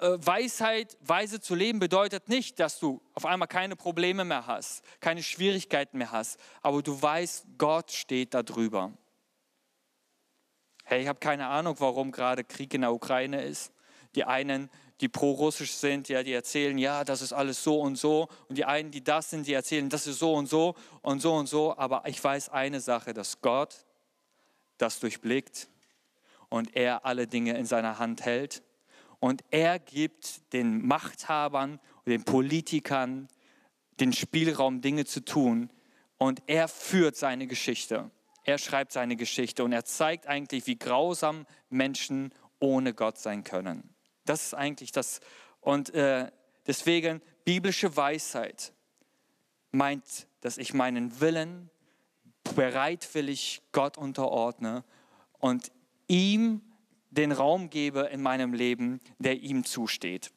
äh, 0.00 0.16
Weisheit, 0.18 0.96
weise 1.00 1.40
zu 1.40 1.54
leben 1.54 1.78
bedeutet 1.78 2.28
nicht, 2.28 2.58
dass 2.58 2.78
du 2.78 3.00
auf 3.14 3.26
einmal 3.26 3.48
keine 3.48 3.76
Probleme 3.76 4.24
mehr 4.24 4.46
hast, 4.46 4.82
keine 5.00 5.22
Schwierigkeiten 5.22 5.98
mehr 5.98 6.12
hast, 6.12 6.38
aber 6.62 6.82
du 6.82 7.00
weißt, 7.00 7.46
Gott 7.58 7.92
steht 7.92 8.34
da 8.34 8.42
drüber. 8.42 8.92
Hey, 10.84 11.02
ich 11.02 11.08
habe 11.08 11.20
keine 11.20 11.46
Ahnung, 11.48 11.76
warum 11.78 12.12
gerade 12.12 12.44
Krieg 12.44 12.72
in 12.72 12.80
der 12.80 12.94
Ukraine 12.94 13.42
ist. 13.42 13.72
Die 14.14 14.24
einen, 14.24 14.70
die 15.02 15.08
pro-russisch 15.08 15.74
sind, 15.74 16.08
ja, 16.08 16.22
die 16.22 16.32
erzählen, 16.32 16.78
ja, 16.78 17.04
das 17.04 17.20
ist 17.20 17.34
alles 17.34 17.62
so 17.62 17.78
und 17.80 17.96
so. 17.96 18.28
Und 18.48 18.56
die 18.56 18.64
einen, 18.64 18.90
die 18.90 19.04
das 19.04 19.30
sind, 19.30 19.46
die 19.46 19.52
erzählen, 19.52 19.90
das 19.90 20.06
ist 20.06 20.18
so 20.18 20.32
und 20.32 20.46
so 20.46 20.74
und 21.02 21.20
so 21.20 21.34
und 21.34 21.46
so. 21.46 21.76
Aber 21.76 22.04
ich 22.06 22.24
weiß 22.24 22.48
eine 22.48 22.80
Sache, 22.80 23.12
dass 23.12 23.42
Gott 23.42 23.84
das 24.78 24.98
durchblickt 24.98 25.68
und 26.48 26.74
er 26.74 27.04
alle 27.04 27.26
Dinge 27.26 27.56
in 27.58 27.66
seiner 27.66 27.98
Hand 27.98 28.24
hält. 28.24 28.62
Und 29.20 29.42
er 29.50 29.78
gibt 29.78 30.52
den 30.52 30.86
Machthabern, 30.86 31.80
den 32.06 32.24
Politikern 32.24 33.28
den 34.00 34.12
Spielraum, 34.12 34.80
Dinge 34.80 35.04
zu 35.04 35.24
tun. 35.24 35.70
Und 36.18 36.42
er 36.46 36.68
führt 36.68 37.16
seine 37.16 37.46
Geschichte. 37.46 38.10
Er 38.44 38.58
schreibt 38.58 38.92
seine 38.92 39.16
Geschichte 39.16 39.62
und 39.62 39.72
er 39.72 39.84
zeigt 39.84 40.26
eigentlich, 40.26 40.66
wie 40.66 40.78
grausam 40.78 41.46
Menschen 41.68 42.32
ohne 42.60 42.94
Gott 42.94 43.18
sein 43.18 43.44
können. 43.44 43.94
Das 44.24 44.42
ist 44.42 44.54
eigentlich 44.54 44.90
das. 44.90 45.20
Und 45.60 45.94
äh, 45.94 46.30
deswegen 46.66 47.20
biblische 47.44 47.96
Weisheit 47.96 48.72
meint, 49.70 50.26
dass 50.40 50.58
ich 50.58 50.72
meinen 50.72 51.20
Willen 51.20 51.70
bereitwillig 52.56 53.62
Gott 53.72 53.98
unterordne 53.98 54.82
und 55.38 55.70
ihm 56.08 56.62
den 57.10 57.32
Raum 57.32 57.70
gebe 57.70 58.00
in 58.12 58.22
meinem 58.22 58.52
Leben, 58.52 59.00
der 59.18 59.40
ihm 59.40 59.64
zusteht. 59.64 60.30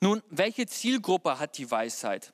Nun, 0.00 0.22
welche 0.30 0.66
Zielgruppe 0.66 1.38
hat 1.38 1.58
die 1.58 1.70
Weisheit? 1.70 2.32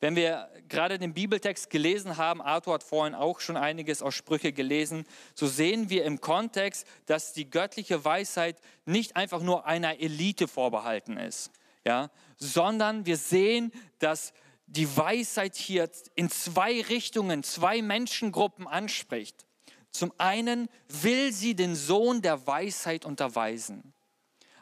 Wenn 0.00 0.16
wir 0.16 0.50
gerade 0.68 0.98
den 0.98 1.14
Bibeltext 1.14 1.70
gelesen 1.70 2.16
haben, 2.16 2.42
Arthur 2.42 2.74
hat 2.74 2.82
vorhin 2.82 3.14
auch 3.14 3.40
schon 3.40 3.56
einiges 3.56 4.02
aus 4.02 4.14
Sprüche 4.14 4.52
gelesen, 4.52 5.06
so 5.34 5.46
sehen 5.46 5.88
wir 5.88 6.04
im 6.04 6.20
Kontext, 6.20 6.86
dass 7.06 7.32
die 7.32 7.48
göttliche 7.48 8.04
Weisheit 8.04 8.60
nicht 8.84 9.16
einfach 9.16 9.40
nur 9.40 9.66
einer 9.66 10.00
Elite 10.00 10.48
vorbehalten 10.48 11.16
ist, 11.16 11.50
ja, 11.86 12.10
sondern 12.36 13.06
wir 13.06 13.16
sehen, 13.16 13.72
dass 13.98 14.32
die 14.66 14.94
Weisheit 14.96 15.56
hier 15.56 15.88
in 16.16 16.28
zwei 16.28 16.82
Richtungen, 16.82 17.42
zwei 17.42 17.80
Menschengruppen 17.80 18.66
anspricht. 18.66 19.46
Zum 19.94 20.12
einen 20.18 20.68
will 20.88 21.32
sie 21.32 21.54
den 21.54 21.76
Sohn 21.76 22.20
der 22.20 22.48
Weisheit 22.48 23.04
unterweisen. 23.04 23.94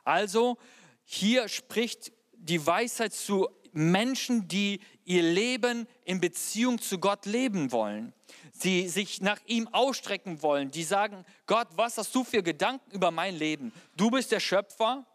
Also 0.04 0.58
hier 1.04 1.48
spricht 1.48 2.12
die 2.34 2.64
Weisheit 2.64 3.14
zu 3.14 3.48
Menschen, 3.72 4.46
die 4.46 4.80
ihr 5.06 5.22
Leben 5.22 5.88
in 6.04 6.20
Beziehung 6.20 6.78
zu 6.78 6.98
Gott 6.98 7.24
leben 7.24 7.72
wollen, 7.72 8.12
die 8.62 8.88
sich 8.88 9.22
nach 9.22 9.40
ihm 9.46 9.68
ausstrecken 9.68 10.42
wollen, 10.42 10.70
die 10.70 10.84
sagen, 10.84 11.24
Gott, 11.46 11.68
was 11.76 11.96
hast 11.96 12.14
du 12.14 12.24
für 12.24 12.42
Gedanken 12.42 12.90
über 12.90 13.10
mein 13.10 13.34
Leben? 13.34 13.72
Du 13.96 14.10
bist 14.10 14.32
der 14.32 14.40
Schöpfer, 14.40 15.06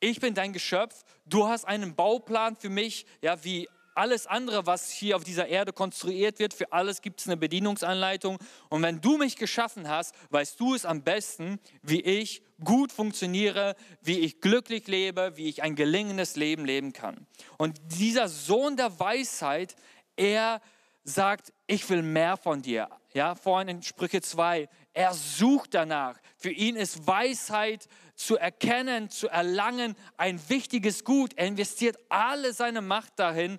ich 0.00 0.18
bin 0.18 0.32
dein 0.32 0.54
Geschöpf, 0.54 1.04
du 1.26 1.46
hast 1.46 1.66
einen 1.66 1.94
Bauplan 1.94 2.56
für 2.56 2.70
mich, 2.70 3.04
ja, 3.20 3.44
wie 3.44 3.68
alles 3.98 4.26
andere, 4.26 4.64
was 4.64 4.90
hier 4.90 5.16
auf 5.16 5.24
dieser 5.24 5.48
Erde 5.48 5.72
konstruiert 5.72 6.38
wird, 6.38 6.54
für 6.54 6.72
alles 6.72 7.02
gibt 7.02 7.20
es 7.20 7.26
eine 7.26 7.36
Bedienungsanleitung. 7.36 8.38
Und 8.68 8.82
wenn 8.82 9.00
du 9.00 9.18
mich 9.18 9.36
geschaffen 9.36 9.88
hast, 9.88 10.14
weißt 10.30 10.58
du 10.60 10.74
es 10.74 10.86
am 10.86 11.02
besten, 11.02 11.58
wie 11.82 12.00
ich 12.00 12.42
gut 12.64 12.92
funktioniere, 12.92 13.74
wie 14.00 14.20
ich 14.20 14.40
glücklich 14.40 14.86
lebe, 14.86 15.32
wie 15.36 15.48
ich 15.48 15.62
ein 15.62 15.74
gelingendes 15.74 16.36
Leben 16.36 16.64
leben 16.64 16.92
kann. 16.92 17.26
Und 17.56 17.78
dieser 17.98 18.28
Sohn 18.28 18.76
der 18.76 18.98
Weisheit, 19.00 19.74
er 20.16 20.60
sagt, 21.04 21.52
ich 21.66 21.88
will 21.90 22.02
mehr 22.02 22.36
von 22.36 22.62
dir. 22.62 22.88
Ja, 23.14 23.34
vorhin 23.34 23.68
in 23.68 23.82
Sprüche 23.82 24.20
2, 24.20 24.68
er 24.92 25.14
sucht 25.14 25.74
danach. 25.74 26.18
Für 26.36 26.50
ihn 26.50 26.76
ist 26.76 27.06
Weisheit 27.06 27.88
zu 28.14 28.36
erkennen, 28.36 29.10
zu 29.10 29.28
erlangen 29.28 29.96
ein 30.16 30.40
wichtiges 30.48 31.04
Gut. 31.04 31.32
Er 31.36 31.46
investiert 31.46 31.96
alle 32.08 32.52
seine 32.52 32.82
Macht 32.82 33.18
dahin, 33.18 33.58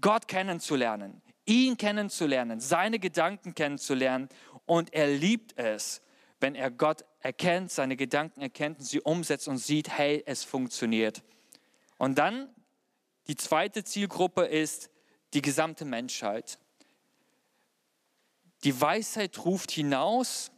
Gott 0.00 0.28
kennenzulernen, 0.28 1.22
ihn 1.44 1.76
kennenzulernen, 1.76 2.60
seine 2.60 2.98
Gedanken 2.98 3.54
kennenzulernen. 3.54 4.28
Und 4.66 4.92
er 4.92 5.08
liebt 5.08 5.58
es, 5.58 6.02
wenn 6.40 6.54
er 6.54 6.70
Gott 6.70 7.04
erkennt, 7.20 7.70
seine 7.70 7.96
Gedanken 7.96 8.40
erkennt 8.40 8.78
und 8.78 8.84
sie 8.84 9.00
umsetzt 9.00 9.48
und 9.48 9.58
sieht, 9.58 9.88
hey, 9.88 10.22
es 10.26 10.44
funktioniert. 10.44 11.22
Und 11.98 12.18
dann 12.18 12.48
die 13.28 13.36
zweite 13.36 13.84
Zielgruppe 13.84 14.44
ist 14.44 14.90
die 15.34 15.42
gesamte 15.42 15.84
Menschheit. 15.84 16.58
Die 18.64 18.80
Weisheit 18.80 19.44
ruft 19.44 19.70
hinaus 19.70 20.50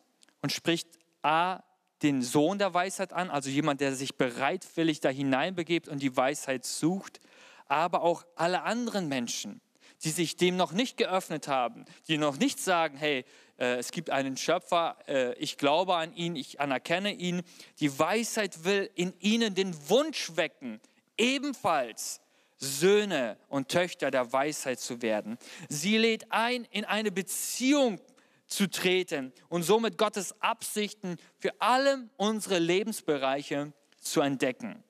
und 0.42 0.52
spricht 0.52 0.88
A, 1.22 1.62
den 2.02 2.22
Sohn 2.22 2.58
der 2.58 2.74
Weisheit 2.74 3.12
an, 3.12 3.30
also 3.30 3.50
jemand, 3.50 3.80
der 3.80 3.94
sich 3.94 4.16
bereitwillig 4.16 5.00
da 5.00 5.08
hineinbegibt 5.08 5.88
und 5.88 6.00
die 6.00 6.16
Weisheit 6.16 6.64
sucht 6.64 7.20
aber 7.68 8.02
auch 8.02 8.24
alle 8.34 8.62
anderen 8.62 9.08
Menschen, 9.08 9.60
die 10.02 10.10
sich 10.10 10.36
dem 10.36 10.56
noch 10.56 10.72
nicht 10.72 10.96
geöffnet 10.96 11.48
haben, 11.48 11.84
die 12.08 12.18
noch 12.18 12.38
nicht 12.38 12.60
sagen, 12.60 12.96
hey, 12.96 13.24
äh, 13.58 13.76
es 13.76 13.90
gibt 13.90 14.10
einen 14.10 14.36
Schöpfer, 14.36 14.96
äh, 15.06 15.34
ich 15.34 15.58
glaube 15.58 15.96
an 15.96 16.14
ihn, 16.14 16.36
ich 16.36 16.60
anerkenne 16.60 17.12
ihn. 17.12 17.42
Die 17.80 17.98
Weisheit 17.98 18.64
will 18.64 18.90
in 18.94 19.12
ihnen 19.20 19.54
den 19.54 19.74
Wunsch 19.88 20.36
wecken, 20.36 20.80
ebenfalls 21.16 22.20
Söhne 22.58 23.38
und 23.48 23.68
Töchter 23.68 24.10
der 24.10 24.32
Weisheit 24.32 24.80
zu 24.80 25.02
werden. 25.02 25.38
Sie 25.68 25.96
lädt 25.96 26.30
ein 26.30 26.64
in 26.70 26.84
eine 26.84 27.12
Beziehung 27.12 28.00
zu 28.46 28.68
treten 28.68 29.32
und 29.48 29.62
somit 29.62 29.98
Gottes 29.98 30.40
Absichten 30.40 31.18
für 31.38 31.52
alle 31.60 32.08
unsere 32.16 32.58
Lebensbereiche 32.58 33.72
zu 34.00 34.20
entdecken. 34.20 34.82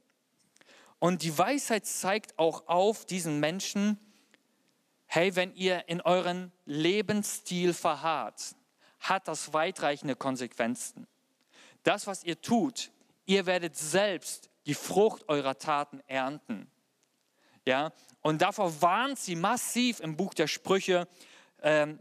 Und 0.98 1.22
die 1.22 1.36
Weisheit 1.36 1.86
zeigt 1.86 2.38
auch 2.38 2.66
auf 2.66 3.04
diesen 3.04 3.40
Menschen, 3.40 3.98
hey, 5.06 5.36
wenn 5.36 5.54
ihr 5.54 5.88
in 5.88 6.00
euren 6.00 6.52
Lebensstil 6.64 7.72
verharrt, 7.72 8.54
hat 9.00 9.28
das 9.28 9.52
weitreichende 9.52 10.16
Konsequenzen. 10.16 11.06
Das, 11.82 12.06
was 12.06 12.24
ihr 12.24 12.40
tut, 12.40 12.90
ihr 13.26 13.46
werdet 13.46 13.76
selbst 13.76 14.50
die 14.66 14.74
Frucht 14.74 15.28
eurer 15.28 15.56
Taten 15.56 16.00
ernten. 16.06 16.70
Ja, 17.64 17.92
und 18.22 18.42
davor 18.42 18.80
warnt 18.80 19.18
sie 19.18 19.36
massiv 19.36 20.00
im 20.00 20.16
Buch 20.16 20.34
der 20.34 20.46
Sprüche. 20.46 21.06
Ähm, 21.62 22.00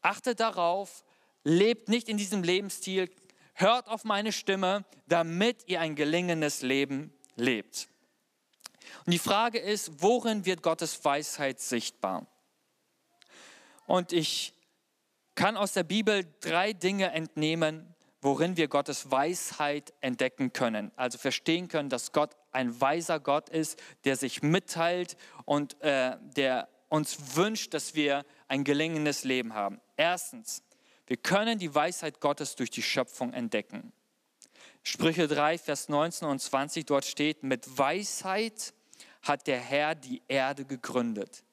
achtet 0.00 0.40
darauf, 0.40 1.04
lebt 1.44 1.88
nicht 1.88 2.08
in 2.08 2.16
diesem 2.16 2.42
Lebensstil, 2.42 3.10
hört 3.54 3.88
auf 3.88 4.04
meine 4.04 4.32
Stimme, 4.32 4.84
damit 5.06 5.68
ihr 5.68 5.80
ein 5.80 5.94
gelingendes 5.94 6.62
Leben 6.62 7.12
lebt. 7.36 7.89
Und 9.06 9.12
die 9.12 9.18
Frage 9.18 9.58
ist, 9.58 10.02
worin 10.02 10.44
wird 10.46 10.62
Gottes 10.62 11.04
Weisheit 11.04 11.60
sichtbar? 11.60 12.26
Und 13.86 14.12
ich 14.12 14.54
kann 15.34 15.56
aus 15.56 15.72
der 15.72 15.84
Bibel 15.84 16.24
drei 16.40 16.72
Dinge 16.72 17.12
entnehmen, 17.12 17.94
worin 18.20 18.56
wir 18.56 18.68
Gottes 18.68 19.10
Weisheit 19.10 19.92
entdecken 20.00 20.52
können. 20.52 20.92
Also 20.96 21.18
verstehen 21.18 21.68
können, 21.68 21.88
dass 21.88 22.12
Gott 22.12 22.36
ein 22.52 22.80
weiser 22.80 23.18
Gott 23.18 23.48
ist, 23.48 23.80
der 24.04 24.16
sich 24.16 24.42
mitteilt 24.42 25.16
und 25.44 25.80
äh, 25.82 26.16
der 26.36 26.68
uns 26.88 27.36
wünscht, 27.36 27.72
dass 27.72 27.94
wir 27.94 28.24
ein 28.48 28.64
gelingendes 28.64 29.24
Leben 29.24 29.54
haben. 29.54 29.80
Erstens, 29.96 30.62
wir 31.06 31.16
können 31.16 31.58
die 31.58 31.74
Weisheit 31.74 32.20
Gottes 32.20 32.56
durch 32.56 32.70
die 32.70 32.82
Schöpfung 32.82 33.32
entdecken. 33.32 33.92
Sprüche 34.82 35.28
3, 35.28 35.58
Vers 35.58 35.88
19 35.88 36.28
und 36.28 36.40
20, 36.40 36.86
dort 36.86 37.04
steht, 37.04 37.42
mit 37.42 37.78
Weisheit 37.78 38.72
hat 39.22 39.46
der 39.46 39.60
Herr 39.60 39.94
die 39.94 40.22
Erde 40.28 40.64
gegründet, 40.64 41.44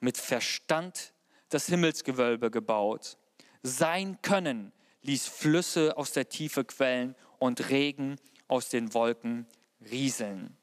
mit 0.00 0.16
Verstand 0.18 1.12
das 1.48 1.66
Himmelsgewölbe 1.66 2.50
gebaut. 2.50 3.18
Sein 3.62 4.20
Können 4.22 4.72
ließ 5.02 5.28
Flüsse 5.28 5.96
aus 5.96 6.12
der 6.12 6.28
Tiefe 6.28 6.64
quellen 6.64 7.14
und 7.38 7.70
Regen 7.70 8.16
aus 8.48 8.68
den 8.68 8.94
Wolken 8.94 9.46
rieseln. 9.90 10.56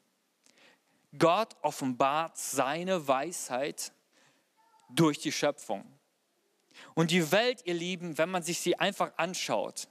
Gott 1.18 1.56
offenbart 1.62 2.36
seine 2.36 3.06
Weisheit 3.06 3.92
durch 4.90 5.18
die 5.18 5.32
Schöpfung. 5.32 5.84
Und 6.94 7.10
die 7.10 7.30
Welt, 7.32 7.62
ihr 7.64 7.74
Lieben, 7.74 8.18
wenn 8.18 8.30
man 8.30 8.42
sich 8.42 8.60
sie 8.60 8.78
einfach 8.78 9.12
anschaut, 9.16 9.88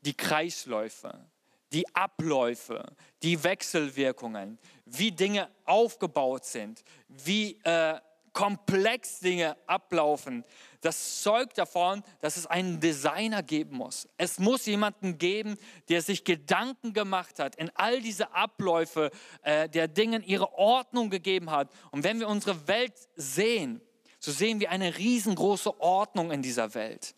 die 0.00 0.14
Kreisläufe, 0.14 1.26
die 1.74 1.94
Abläufe, 1.94 2.84
die 3.22 3.42
Wechselwirkungen, 3.42 4.58
wie 4.86 5.10
Dinge 5.10 5.50
aufgebaut 5.64 6.44
sind, 6.44 6.84
wie 7.08 7.58
äh, 7.64 7.98
komplex 8.32 9.20
Dinge 9.20 9.56
ablaufen, 9.66 10.44
das 10.82 11.22
zeugt 11.22 11.56
davon, 11.56 12.02
dass 12.20 12.36
es 12.36 12.46
einen 12.46 12.78
Designer 12.78 13.42
geben 13.42 13.78
muss. 13.78 14.06
Es 14.18 14.38
muss 14.38 14.66
jemanden 14.66 15.16
geben, 15.18 15.56
der 15.88 16.02
sich 16.02 16.24
Gedanken 16.24 16.92
gemacht 16.92 17.38
hat, 17.38 17.56
in 17.56 17.70
all 17.74 18.02
diese 18.02 18.34
Abläufe 18.34 19.10
äh, 19.42 19.68
der 19.68 19.88
Dinge 19.88 20.18
ihre 20.18 20.52
Ordnung 20.52 21.08
gegeben 21.10 21.50
hat. 21.50 21.70
Und 21.90 22.04
wenn 22.04 22.20
wir 22.20 22.28
unsere 22.28 22.68
Welt 22.68 22.92
sehen, 23.16 23.80
so 24.18 24.30
sehen 24.30 24.60
wir 24.60 24.70
eine 24.70 24.96
riesengroße 24.98 25.80
Ordnung 25.80 26.30
in 26.30 26.42
dieser 26.42 26.74
Welt. 26.74 27.14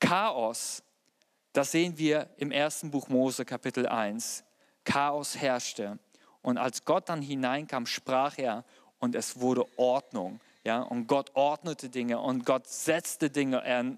Chaos, 0.00 0.82
das 1.52 1.72
sehen 1.72 1.98
wir 1.98 2.30
im 2.36 2.50
ersten 2.50 2.90
Buch 2.90 3.08
Mose 3.08 3.44
Kapitel 3.44 3.86
1. 3.86 4.44
Chaos 4.84 5.36
herrschte. 5.36 5.98
Und 6.42 6.58
als 6.58 6.84
Gott 6.84 7.08
dann 7.08 7.22
hineinkam, 7.22 7.86
sprach 7.86 8.38
er 8.38 8.64
und 8.98 9.14
es 9.14 9.40
wurde 9.40 9.64
Ordnung. 9.76 10.40
Ja, 10.64 10.82
und 10.82 11.06
Gott 11.06 11.30
ordnete 11.34 11.88
Dinge 11.88 12.18
und 12.20 12.44
Gott 12.44 12.66
setzte 12.66 13.30
Dinge, 13.30 13.62
er 13.64 13.96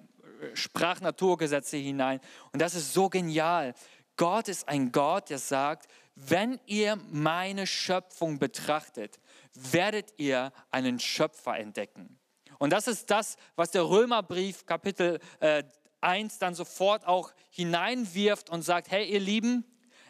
sprach 0.54 1.00
Naturgesetze 1.00 1.76
hinein. 1.76 2.20
Und 2.52 2.62
das 2.62 2.74
ist 2.74 2.92
so 2.92 3.08
genial. 3.08 3.74
Gott 4.16 4.48
ist 4.48 4.68
ein 4.68 4.92
Gott, 4.92 5.30
der 5.30 5.38
sagt, 5.38 5.90
wenn 6.14 6.60
ihr 6.66 6.96
meine 7.10 7.66
Schöpfung 7.66 8.38
betrachtet, 8.38 9.18
werdet 9.54 10.12
ihr 10.18 10.52
einen 10.70 10.98
Schöpfer 11.00 11.56
entdecken. 11.56 12.18
Und 12.58 12.70
das 12.70 12.86
ist 12.88 13.10
das, 13.10 13.36
was 13.56 13.70
der 13.70 13.88
Römerbrief 13.88 14.66
Kapitel 14.66 15.18
äh, 15.40 15.64
1 16.00 16.38
dann 16.38 16.54
sofort 16.54 17.06
auch 17.06 17.32
hineinwirft 17.50 18.50
und 18.50 18.62
sagt, 18.62 18.90
hey 18.90 19.10
ihr 19.10 19.20
Lieben, 19.20 19.64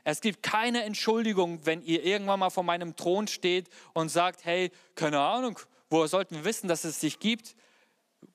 es 0.04 0.20
gibt 0.20 0.42
keine 0.42 0.84
Entschuldigung, 0.84 1.64
wenn 1.66 1.82
ihr 1.82 2.04
irgendwann 2.04 2.40
mal 2.40 2.50
vor 2.50 2.62
meinem 2.62 2.96
Thron 2.96 3.26
steht 3.26 3.68
und 3.92 4.08
sagt, 4.08 4.44
hey, 4.44 4.70
keine 4.94 5.20
Ahnung, 5.20 5.58
woher 5.88 6.08
sollten 6.08 6.36
wir 6.36 6.44
wissen, 6.44 6.68
dass 6.68 6.84
es 6.84 7.00
dich 7.00 7.18
gibt? 7.18 7.54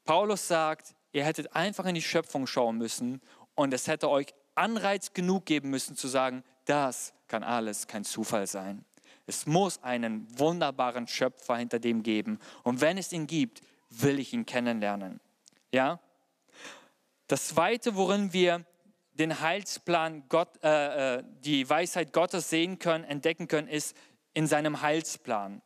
Paulus 0.04 0.48
sagt, 0.48 0.96
ihr 1.12 1.26
hättet 1.26 1.56
einfach 1.56 1.86
in 1.86 1.96
die 1.96 2.02
Schöpfung 2.02 2.48
schauen 2.48 2.78
müssen 2.78 3.22
und 3.56 3.74
es 3.74 3.88
hätte 3.88 4.10
euch 4.10 4.28
Anreiz 4.54 5.14
genug 5.14 5.46
geben 5.46 5.70
müssen 5.70 5.96
zu 5.96 6.08
sagen, 6.08 6.44
das 6.66 7.14
kann 7.28 7.44
alles 7.44 7.88
kein 7.88 8.04
Zufall 8.04 8.48
sein. 8.48 8.86
Es 9.28 9.46
muss 9.46 9.82
einen 9.84 10.28
wunderbaren 10.38 11.08
Schöpfer 11.08 11.58
hinter 11.58 11.80
dem 11.80 12.04
geben. 12.04 12.40
Und 12.64 12.82
wenn 12.82 12.98
es 12.98 13.12
ihn 13.12 13.28
gibt, 13.28 13.62
will 13.90 14.20
ich 14.20 14.34
ihn 14.34 14.46
kennenlernen. 14.46 15.20
Ja? 15.72 16.00
Das 17.28 17.48
zweite, 17.48 17.96
worin 17.96 18.34
wir 18.34 18.66
den 19.14 19.40
Heilsplan, 19.40 20.28
Gott, 20.30 20.62
äh, 20.64 21.18
äh, 21.18 21.24
die 21.40 21.68
Weisheit 21.70 22.14
Gottes 22.14 22.50
sehen 22.50 22.80
können, 22.80 23.04
entdecken 23.04 23.48
können, 23.48 23.68
ist 23.68 23.96
in 24.34 24.46
seinem 24.48 24.82
Heilsplan. 24.82 25.62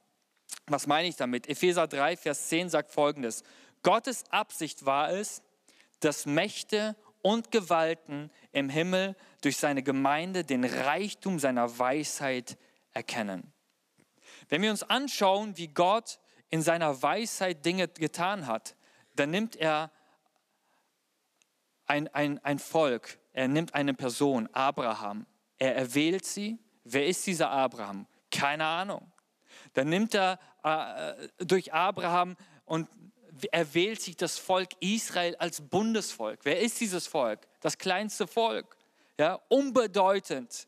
Was 0.67 0.87
meine 0.87 1.07
ich 1.07 1.15
damit? 1.15 1.49
Epheser 1.49 1.87
3, 1.87 2.15
Vers 2.15 2.47
10 2.49 2.69
sagt 2.69 2.91
folgendes. 2.91 3.43
Gottes 3.81 4.23
Absicht 4.29 4.85
war 4.85 5.11
es, 5.11 5.41
dass 5.99 6.25
Mächte 6.25 6.95
und 7.21 7.51
Gewalten 7.51 8.31
im 8.51 8.69
Himmel 8.69 9.15
durch 9.41 9.57
seine 9.57 9.83
Gemeinde 9.83 10.43
den 10.43 10.63
Reichtum 10.63 11.39
seiner 11.39 11.79
Weisheit 11.79 12.57
erkennen. 12.93 13.51
Wenn 14.47 14.61
wir 14.61 14.71
uns 14.71 14.83
anschauen, 14.83 15.57
wie 15.57 15.67
Gott 15.67 16.19
in 16.49 16.61
seiner 16.61 17.01
Weisheit 17.01 17.65
Dinge 17.65 17.87
getan 17.87 18.47
hat, 18.47 18.75
dann 19.15 19.31
nimmt 19.31 19.55
er 19.55 19.91
ein, 21.89 22.07
ein, 22.09 22.39
ein 22.43 22.59
Volk, 22.59 23.19
er 23.33 23.47
nimmt 23.47 23.73
eine 23.73 23.93
Person, 23.93 24.47
Abraham, 24.53 25.25
er 25.57 25.75
erwählt 25.75 26.25
sie. 26.25 26.59
Wer 26.83 27.07
ist 27.07 27.25
dieser 27.27 27.49
Abraham? 27.51 28.07
Keine 28.31 28.65
Ahnung. 28.65 29.11
Dann 29.73 29.89
nimmt 29.89 30.15
er 30.15 30.39
äh, 30.63 31.27
durch 31.45 31.73
Abraham 31.73 32.35
und 32.65 32.87
er 33.51 33.73
wählt 33.73 34.01
sich 34.01 34.15
das 34.15 34.37
Volk 34.37 34.69
Israel 34.79 35.35
als 35.37 35.61
Bundesvolk. 35.61 36.39
Wer 36.43 36.59
ist 36.59 36.79
dieses 36.79 37.07
Volk? 37.07 37.47
Das 37.61 37.77
kleinste 37.77 38.27
Volk, 38.27 38.77
ja, 39.17 39.39
unbedeutend. 39.49 40.67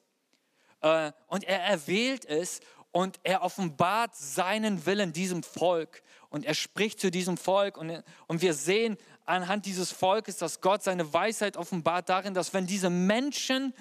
Äh, 0.81 1.11
und 1.27 1.43
er 1.43 1.61
erwählt 1.63 2.25
es 2.25 2.59
und 2.91 3.19
er 3.23 3.43
offenbart 3.43 4.15
seinen 4.15 4.85
Willen 4.85 5.13
diesem 5.13 5.43
Volk 5.43 6.03
und 6.29 6.45
er 6.45 6.53
spricht 6.53 6.99
zu 6.99 7.11
diesem 7.11 7.37
Volk 7.37 7.77
und, 7.77 8.03
und 8.27 8.41
wir 8.41 8.53
sehen 8.53 8.97
anhand 9.25 9.65
dieses 9.65 9.91
Volkes, 9.91 10.37
dass 10.37 10.61
Gott 10.61 10.83
seine 10.83 11.13
Weisheit 11.13 11.57
offenbart 11.57 12.09
darin, 12.09 12.33
dass 12.33 12.53
wenn 12.53 12.67
diese 12.67 12.89
Menschen 12.89 13.73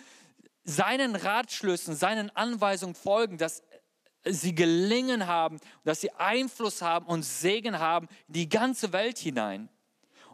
seinen 0.64 1.16
Ratschlüssen, 1.16 1.94
seinen 1.94 2.34
Anweisungen 2.36 2.94
folgen, 2.94 3.38
dass 3.38 3.62
sie 4.24 4.54
gelingen 4.54 5.26
haben, 5.26 5.58
dass 5.84 6.00
sie 6.00 6.10
Einfluss 6.12 6.82
haben 6.82 7.06
und 7.06 7.22
Segen 7.22 7.78
haben 7.78 8.08
in 8.28 8.34
die 8.34 8.48
ganze 8.48 8.92
Welt 8.92 9.18
hinein. 9.18 9.68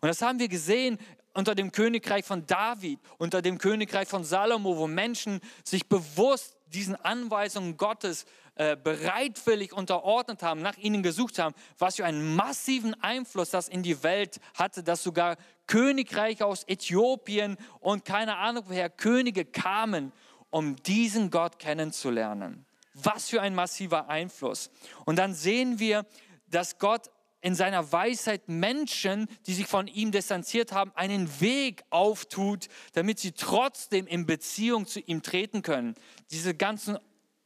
Und 0.00 0.08
das 0.08 0.22
haben 0.22 0.38
wir 0.38 0.48
gesehen 0.48 0.98
unter 1.34 1.54
dem 1.54 1.70
Königreich 1.70 2.24
von 2.24 2.46
David, 2.46 2.98
unter 3.18 3.42
dem 3.42 3.58
Königreich 3.58 4.08
von 4.08 4.24
Salomo, 4.24 4.76
wo 4.76 4.86
Menschen 4.86 5.40
sich 5.64 5.88
bewusst 5.88 6.56
diesen 6.66 6.96
Anweisungen 6.96 7.76
Gottes 7.76 8.26
äh, 8.56 8.74
bereitwillig 8.74 9.74
unterordnet 9.74 10.42
haben, 10.42 10.62
nach 10.62 10.78
ihnen 10.78 11.02
gesucht 11.02 11.38
haben, 11.38 11.54
was 11.78 11.96
für 11.96 12.06
einen 12.06 12.34
massiven 12.34 12.94
Einfluss 13.02 13.50
das 13.50 13.68
in 13.68 13.82
die 13.82 14.02
Welt 14.02 14.40
hatte, 14.54 14.82
dass 14.82 15.02
sogar 15.02 15.36
Königreiche 15.66 16.46
aus 16.46 16.64
Äthiopien 16.66 17.58
und 17.80 18.06
keine 18.06 18.38
Ahnung 18.38 18.64
woher 18.66 18.88
Könige 18.88 19.44
kamen, 19.44 20.10
um 20.48 20.76
diesen 20.76 21.30
Gott 21.30 21.58
kennenzulernen. 21.58 22.64
Was 22.94 23.28
für 23.28 23.42
ein 23.42 23.54
massiver 23.54 24.08
Einfluss. 24.08 24.70
Und 25.04 25.16
dann 25.16 25.34
sehen 25.34 25.78
wir, 25.78 26.06
dass 26.48 26.78
Gott 26.78 27.10
in 27.42 27.54
seiner 27.54 27.92
Weisheit 27.92 28.48
Menschen, 28.48 29.28
die 29.46 29.52
sich 29.52 29.66
von 29.66 29.86
ihm 29.86 30.12
distanziert 30.12 30.72
haben, 30.72 30.92
einen 30.94 31.40
Weg 31.40 31.84
auftut, 31.90 32.68
damit 32.94 33.18
sie 33.18 33.32
trotzdem 33.32 34.06
in 34.06 34.24
Beziehung 34.24 34.86
zu 34.86 35.00
ihm 35.00 35.22
treten 35.22 35.60
können. 35.60 35.94
Diese 36.30 36.54
ganzen 36.54 36.98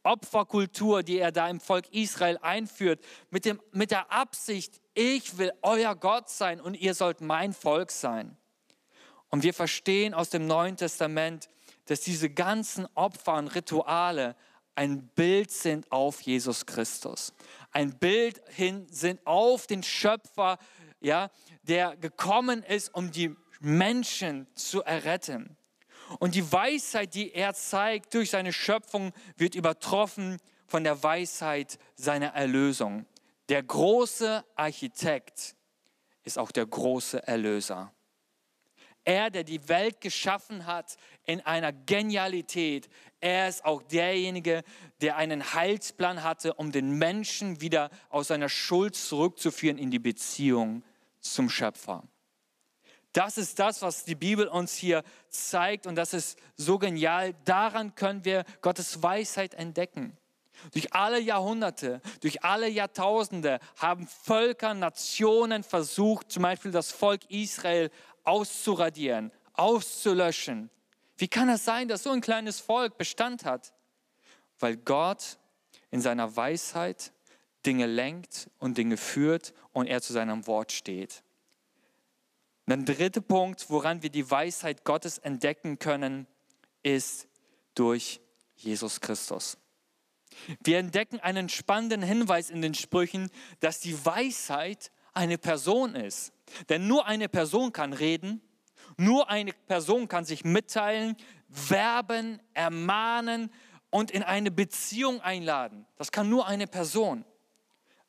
Opferkultur, 0.03 1.03
die 1.03 1.19
er 1.19 1.31
da 1.31 1.49
im 1.49 1.59
Volk 1.59 1.91
Israel 1.93 2.37
einführt, 2.41 3.03
mit, 3.29 3.45
dem, 3.45 3.61
mit 3.71 3.91
der 3.91 4.11
Absicht, 4.11 4.81
ich 4.93 5.37
will 5.37 5.51
euer 5.61 5.95
Gott 5.95 6.29
sein 6.29 6.59
und 6.59 6.75
ihr 6.75 6.93
sollt 6.93 7.21
mein 7.21 7.53
Volk 7.53 7.91
sein. 7.91 8.37
Und 9.29 9.43
wir 9.43 9.53
verstehen 9.53 10.13
aus 10.13 10.29
dem 10.29 10.47
Neuen 10.47 10.75
Testament, 10.75 11.47
dass 11.85 12.01
diese 12.01 12.29
ganzen 12.29 12.87
Opfer 12.95 13.35
und 13.35 13.47
Rituale 13.49 14.35
ein 14.75 15.07
Bild 15.09 15.51
sind 15.51 15.91
auf 15.91 16.21
Jesus 16.21 16.65
Christus. 16.65 17.33
Ein 17.71 17.97
Bild 17.97 18.41
hin 18.49 18.87
sind 18.89 19.25
auf 19.25 19.67
den 19.67 19.83
Schöpfer, 19.83 20.57
ja, 20.99 21.29
der 21.63 21.95
gekommen 21.97 22.63
ist, 22.63 22.93
um 22.93 23.11
die 23.11 23.35
Menschen 23.59 24.47
zu 24.55 24.81
erretten. 24.83 25.57
Und 26.19 26.35
die 26.35 26.51
Weisheit, 26.51 27.13
die 27.13 27.33
er 27.33 27.53
zeigt 27.53 28.13
durch 28.13 28.31
seine 28.31 28.53
Schöpfung, 28.53 29.13
wird 29.37 29.55
übertroffen 29.55 30.37
von 30.67 30.83
der 30.83 31.01
Weisheit 31.03 31.77
seiner 31.95 32.33
Erlösung. 32.33 33.05
Der 33.49 33.63
große 33.63 34.45
Architekt 34.55 35.55
ist 36.23 36.37
auch 36.37 36.51
der 36.51 36.65
große 36.65 37.27
Erlöser. 37.27 37.93
Er, 39.03 39.31
der 39.31 39.43
die 39.43 39.67
Welt 39.67 39.99
geschaffen 39.99 40.67
hat 40.67 40.95
in 41.25 41.41
einer 41.41 41.73
Genialität, 41.73 42.87
er 43.19 43.49
ist 43.49 43.65
auch 43.65 43.81
derjenige, 43.81 44.63
der 45.01 45.17
einen 45.17 45.53
Heilsplan 45.53 46.23
hatte, 46.23 46.53
um 46.53 46.71
den 46.71 46.97
Menschen 46.97 47.61
wieder 47.61 47.89
aus 48.09 48.27
seiner 48.27 48.49
Schuld 48.49 48.95
zurückzuführen 48.95 49.77
in 49.77 49.89
die 49.89 49.99
Beziehung 49.99 50.83
zum 51.19 51.49
Schöpfer. 51.49 52.03
Das 53.13 53.37
ist 53.37 53.59
das, 53.59 53.81
was 53.81 54.05
die 54.05 54.15
Bibel 54.15 54.47
uns 54.47 54.73
hier 54.73 55.03
zeigt 55.29 55.85
und 55.85 55.95
das 55.95 56.13
ist 56.13 56.39
so 56.55 56.79
genial. 56.79 57.33
Daran 57.45 57.93
können 57.95 58.23
wir 58.23 58.45
Gottes 58.61 59.03
Weisheit 59.03 59.53
entdecken. 59.53 60.17
Durch 60.73 60.93
alle 60.93 61.19
Jahrhunderte, 61.19 62.01
durch 62.21 62.43
alle 62.43 62.69
Jahrtausende 62.69 63.59
haben 63.77 64.07
Völker, 64.07 64.73
Nationen 64.73 65.63
versucht, 65.63 66.31
zum 66.31 66.43
Beispiel 66.43 66.71
das 66.71 66.91
Volk 66.91 67.21
Israel 67.29 67.89
auszuradieren, 68.23 69.31
auszulöschen. 69.53 70.69
Wie 71.17 71.27
kann 71.27 71.49
es 71.49 71.65
sein, 71.65 71.87
dass 71.87 72.03
so 72.03 72.11
ein 72.11 72.21
kleines 72.21 72.59
Volk 72.59 72.97
Bestand 72.97 73.43
hat? 73.43 73.73
Weil 74.59 74.77
Gott 74.77 75.37
in 75.89 76.01
seiner 76.01 76.35
Weisheit 76.35 77.11
Dinge 77.65 77.85
lenkt 77.85 78.49
und 78.59 78.77
Dinge 78.77 78.97
führt 78.97 79.53
und 79.73 79.87
er 79.87 80.01
zu 80.01 80.13
seinem 80.13 80.47
Wort 80.47 80.71
steht. 80.71 81.23
Der 82.71 82.77
dritte 82.77 83.21
Punkt, 83.21 83.69
woran 83.69 84.01
wir 84.01 84.09
die 84.09 84.31
Weisheit 84.31 84.85
Gottes 84.85 85.17
entdecken 85.17 85.77
können, 85.77 86.25
ist 86.83 87.27
durch 87.75 88.21
Jesus 88.55 89.01
Christus. 89.01 89.57
Wir 90.63 90.77
entdecken 90.77 91.19
einen 91.19 91.49
spannenden 91.49 92.01
Hinweis 92.01 92.49
in 92.49 92.61
den 92.61 92.73
Sprüchen, 92.73 93.29
dass 93.59 93.81
die 93.81 94.05
Weisheit 94.05 94.89
eine 95.11 95.37
Person 95.37 95.95
ist. 95.95 96.31
Denn 96.69 96.87
nur 96.87 97.05
eine 97.07 97.27
Person 97.27 97.73
kann 97.73 97.91
reden, 97.91 98.41
nur 98.95 99.29
eine 99.29 99.51
Person 99.51 100.07
kann 100.07 100.23
sich 100.23 100.45
mitteilen, 100.45 101.17
werben, 101.49 102.39
ermahnen 102.53 103.51
und 103.89 104.11
in 104.11 104.23
eine 104.23 104.49
Beziehung 104.49 105.19
einladen. 105.19 105.85
Das 105.97 106.13
kann 106.13 106.29
nur 106.29 106.47
eine 106.47 106.67
Person. 106.67 107.25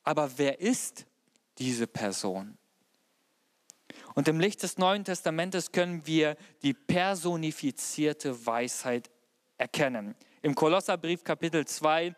Aber 0.04 0.38
wer 0.38 0.60
ist 0.60 1.04
diese 1.58 1.88
Person? 1.88 2.58
Und 4.14 4.28
im 4.28 4.40
Licht 4.40 4.62
des 4.62 4.78
Neuen 4.78 5.04
Testamentes 5.04 5.72
können 5.72 6.06
wir 6.06 6.36
die 6.62 6.74
personifizierte 6.74 8.46
Weisheit 8.46 9.10
erkennen. 9.58 10.14
Im 10.42 10.54
Kolosserbrief 10.54 11.24
Kapitel 11.24 11.66
2 11.66 12.14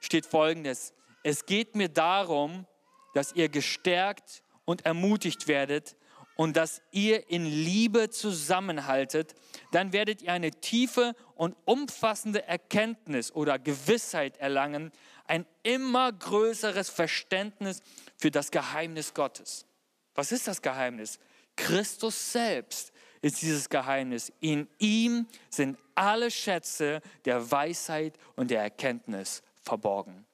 steht 0.00 0.26
folgendes. 0.26 0.92
Es 1.22 1.46
geht 1.46 1.76
mir 1.76 1.88
darum, 1.88 2.66
dass 3.14 3.32
ihr 3.32 3.48
gestärkt 3.48 4.42
und 4.64 4.84
ermutigt 4.84 5.48
werdet 5.48 5.96
und 6.36 6.56
dass 6.56 6.80
ihr 6.90 7.28
in 7.30 7.44
Liebe 7.44 8.08
zusammenhaltet, 8.08 9.34
dann 9.72 9.92
werdet 9.92 10.22
ihr 10.22 10.32
eine 10.32 10.50
tiefe 10.50 11.14
und 11.34 11.56
umfassende 11.64 12.46
Erkenntnis 12.46 13.32
oder 13.32 13.58
Gewissheit 13.58 14.38
erlangen, 14.38 14.90
ein 15.26 15.46
immer 15.62 16.12
größeres 16.12 16.88
Verständnis 16.88 17.82
für 18.16 18.30
das 18.30 18.50
Geheimnis 18.50 19.12
Gottes. 19.12 19.66
Was 20.14 20.32
ist 20.32 20.48
das 20.48 20.62
Geheimnis? 20.62 21.18
Christus 21.60 22.32
selbst 22.32 22.92
ist 23.20 23.42
dieses 23.42 23.68
Geheimnis. 23.68 24.32
In 24.40 24.66
ihm 24.78 25.26
sind 25.50 25.78
alle 25.94 26.30
Schätze 26.30 27.02
der 27.26 27.50
Weisheit 27.50 28.18
und 28.34 28.50
der 28.50 28.62
Erkenntnis 28.62 29.42
verborgen. 29.62 30.26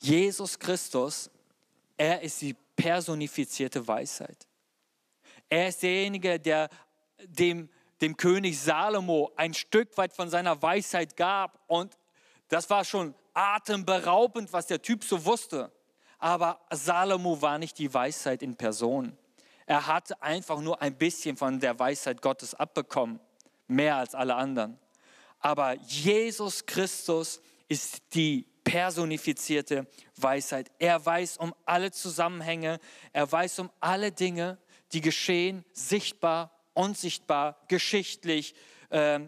Jesus 0.00 0.58
Christus, 0.58 1.30
er 1.96 2.22
ist 2.22 2.40
die 2.40 2.54
personifizierte 2.76 3.86
Weisheit. 3.86 4.46
Er 5.48 5.68
ist 5.68 5.82
derjenige, 5.82 6.38
der 6.38 6.68
dem, 7.24 7.68
dem 8.00 8.16
König 8.16 8.58
Salomo 8.60 9.32
ein 9.36 9.52
Stück 9.52 9.96
weit 9.98 10.12
von 10.12 10.30
seiner 10.30 10.62
Weisheit 10.62 11.16
gab. 11.16 11.60
Und 11.66 11.96
das 12.48 12.70
war 12.70 12.84
schon 12.84 13.14
atemberaubend, 13.34 14.52
was 14.52 14.68
der 14.68 14.80
Typ 14.80 15.02
so 15.04 15.24
wusste. 15.24 15.72
Aber 16.22 16.60
Salomo 16.70 17.42
war 17.42 17.58
nicht 17.58 17.80
die 17.80 17.92
Weisheit 17.92 18.44
in 18.44 18.54
Person. 18.54 19.18
Er 19.66 19.88
hatte 19.88 20.22
einfach 20.22 20.60
nur 20.60 20.80
ein 20.80 20.94
bisschen 20.94 21.36
von 21.36 21.58
der 21.58 21.76
Weisheit 21.76 22.22
Gottes 22.22 22.54
abbekommen, 22.54 23.18
mehr 23.66 23.96
als 23.96 24.14
alle 24.14 24.36
anderen. 24.36 24.78
Aber 25.40 25.74
Jesus 25.80 26.64
Christus 26.64 27.42
ist 27.66 28.14
die 28.14 28.46
personifizierte 28.62 29.88
Weisheit. 30.14 30.70
Er 30.78 31.04
weiß 31.04 31.38
um 31.38 31.52
alle 31.64 31.90
Zusammenhänge, 31.90 32.78
er 33.12 33.32
weiß 33.32 33.58
um 33.58 33.70
alle 33.80 34.12
Dinge, 34.12 34.58
die 34.92 35.00
geschehen, 35.00 35.64
sichtbar, 35.72 36.52
unsichtbar, 36.72 37.58
geschichtlich, 37.66 38.54
äh, 38.90 39.18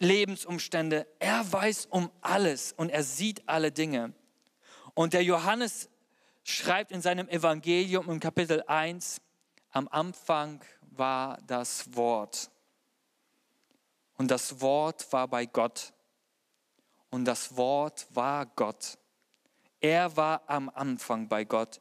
Lebensumstände. 0.00 1.06
Er 1.18 1.50
weiß 1.50 1.86
um 1.86 2.10
alles 2.20 2.74
und 2.74 2.90
er 2.90 3.04
sieht 3.04 3.48
alle 3.48 3.72
Dinge. 3.72 4.12
Und 4.92 5.14
der 5.14 5.24
Johannes 5.24 5.88
schreibt 6.44 6.92
in 6.92 7.00
seinem 7.00 7.28
Evangelium 7.28 8.08
im 8.08 8.20
Kapitel 8.20 8.62
1, 8.66 9.20
am 9.70 9.88
Anfang 9.88 10.62
war 10.82 11.38
das 11.46 11.96
Wort. 11.96 12.50
Und 14.16 14.30
das 14.30 14.60
Wort 14.60 15.12
war 15.12 15.26
bei 15.26 15.46
Gott. 15.46 15.92
Und 17.10 17.24
das 17.24 17.56
Wort 17.56 18.06
war 18.10 18.46
Gott. 18.46 18.98
Er 19.80 20.16
war 20.16 20.42
am 20.46 20.68
Anfang 20.68 21.28
bei 21.28 21.44
Gott. 21.44 21.80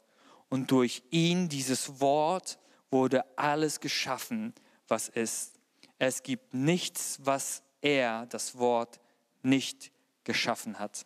Und 0.49 0.71
durch 0.71 1.03
ihn, 1.11 1.49
dieses 1.49 1.99
Wort, 1.99 2.57
wurde 2.89 3.25
alles 3.37 3.79
geschaffen, 3.79 4.53
was 4.87 5.09
ist. 5.09 5.59
Es 5.99 6.23
gibt 6.23 6.53
nichts, 6.53 7.19
was 7.23 7.63
er, 7.81 8.25
das 8.27 8.57
Wort, 8.57 8.99
nicht 9.41 9.91
geschaffen 10.23 10.79
hat. 10.79 11.05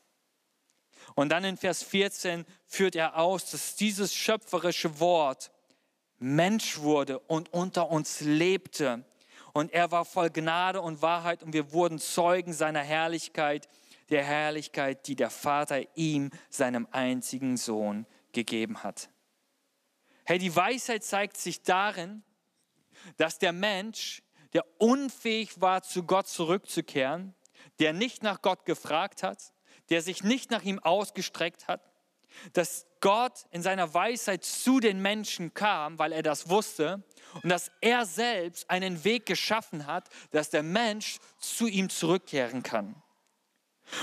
Und 1.17 1.29
dann 1.29 1.43
in 1.45 1.57
Vers 1.57 1.81
14 1.81 2.45
führt 2.67 2.95
er 2.95 3.17
aus, 3.17 3.49
dass 3.49 3.75
dieses 3.75 4.13
schöpferische 4.13 4.99
Wort 4.99 5.51
Mensch 6.19 6.77
wurde 6.77 7.17
und 7.17 7.51
unter 7.51 7.89
uns 7.89 8.21
lebte. 8.21 9.03
Und 9.51 9.73
er 9.73 9.89
war 9.89 10.05
voll 10.05 10.29
Gnade 10.29 10.79
und 10.79 11.01
Wahrheit 11.01 11.41
und 11.41 11.53
wir 11.53 11.73
wurden 11.73 11.97
Zeugen 11.97 12.53
seiner 12.53 12.83
Herrlichkeit, 12.83 13.67
der 14.11 14.23
Herrlichkeit, 14.23 15.07
die 15.07 15.15
der 15.15 15.31
Vater 15.31 15.81
ihm, 15.95 16.29
seinem 16.51 16.87
einzigen 16.91 17.57
Sohn, 17.57 18.05
gegeben 18.31 18.83
hat. 18.83 19.09
Hey, 20.23 20.37
die 20.37 20.55
Weisheit 20.55 21.03
zeigt 21.03 21.37
sich 21.37 21.63
darin, 21.63 22.21
dass 23.17 23.39
der 23.39 23.53
Mensch, 23.53 24.21
der 24.53 24.65
unfähig 24.77 25.59
war, 25.61 25.81
zu 25.81 26.03
Gott 26.03 26.27
zurückzukehren, 26.27 27.33
der 27.79 27.93
nicht 27.93 28.21
nach 28.21 28.43
Gott 28.43 28.65
gefragt 28.65 29.23
hat, 29.23 29.51
der 29.89 30.01
sich 30.01 30.23
nicht 30.23 30.51
nach 30.51 30.63
ihm 30.63 30.79
ausgestreckt 30.79 31.67
hat, 31.67 31.81
dass 32.53 32.85
Gott 32.99 33.45
in 33.51 33.61
seiner 33.61 33.93
Weisheit 33.93 34.43
zu 34.43 34.79
den 34.79 35.01
Menschen 35.01 35.53
kam, 35.53 35.97
weil 35.99 36.11
er 36.11 36.23
das 36.23 36.49
wusste, 36.49 37.03
und 37.43 37.49
dass 37.49 37.71
er 37.81 38.05
selbst 38.05 38.69
einen 38.69 39.03
Weg 39.03 39.25
geschaffen 39.25 39.85
hat, 39.85 40.09
dass 40.31 40.49
der 40.49 40.63
Mensch 40.63 41.17
zu 41.39 41.67
ihm 41.67 41.89
zurückkehren 41.89 42.63
kann. 42.63 42.95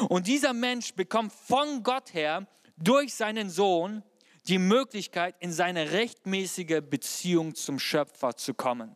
Und 0.08 0.26
dieser 0.26 0.52
Mensch 0.52 0.94
bekommt 0.94 1.32
von 1.32 1.82
Gott 1.82 2.14
her 2.14 2.46
durch 2.76 3.14
seinen 3.14 3.50
Sohn 3.50 4.02
die 4.48 4.58
Möglichkeit, 4.58 5.36
in 5.40 5.52
seine 5.52 5.92
rechtmäßige 5.92 6.80
Beziehung 6.82 7.54
zum 7.54 7.78
Schöpfer 7.78 8.36
zu 8.36 8.54
kommen. 8.54 8.94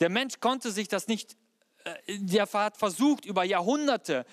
Der 0.00 0.08
Mensch 0.08 0.40
konnte 0.40 0.70
sich 0.70 0.88
das 0.88 1.08
nicht, 1.08 1.36
äh, 1.84 2.18
der 2.18 2.46
hat 2.52 2.76
versucht, 2.76 3.24
über 3.24 3.44
Jahrhunderte 3.44 4.24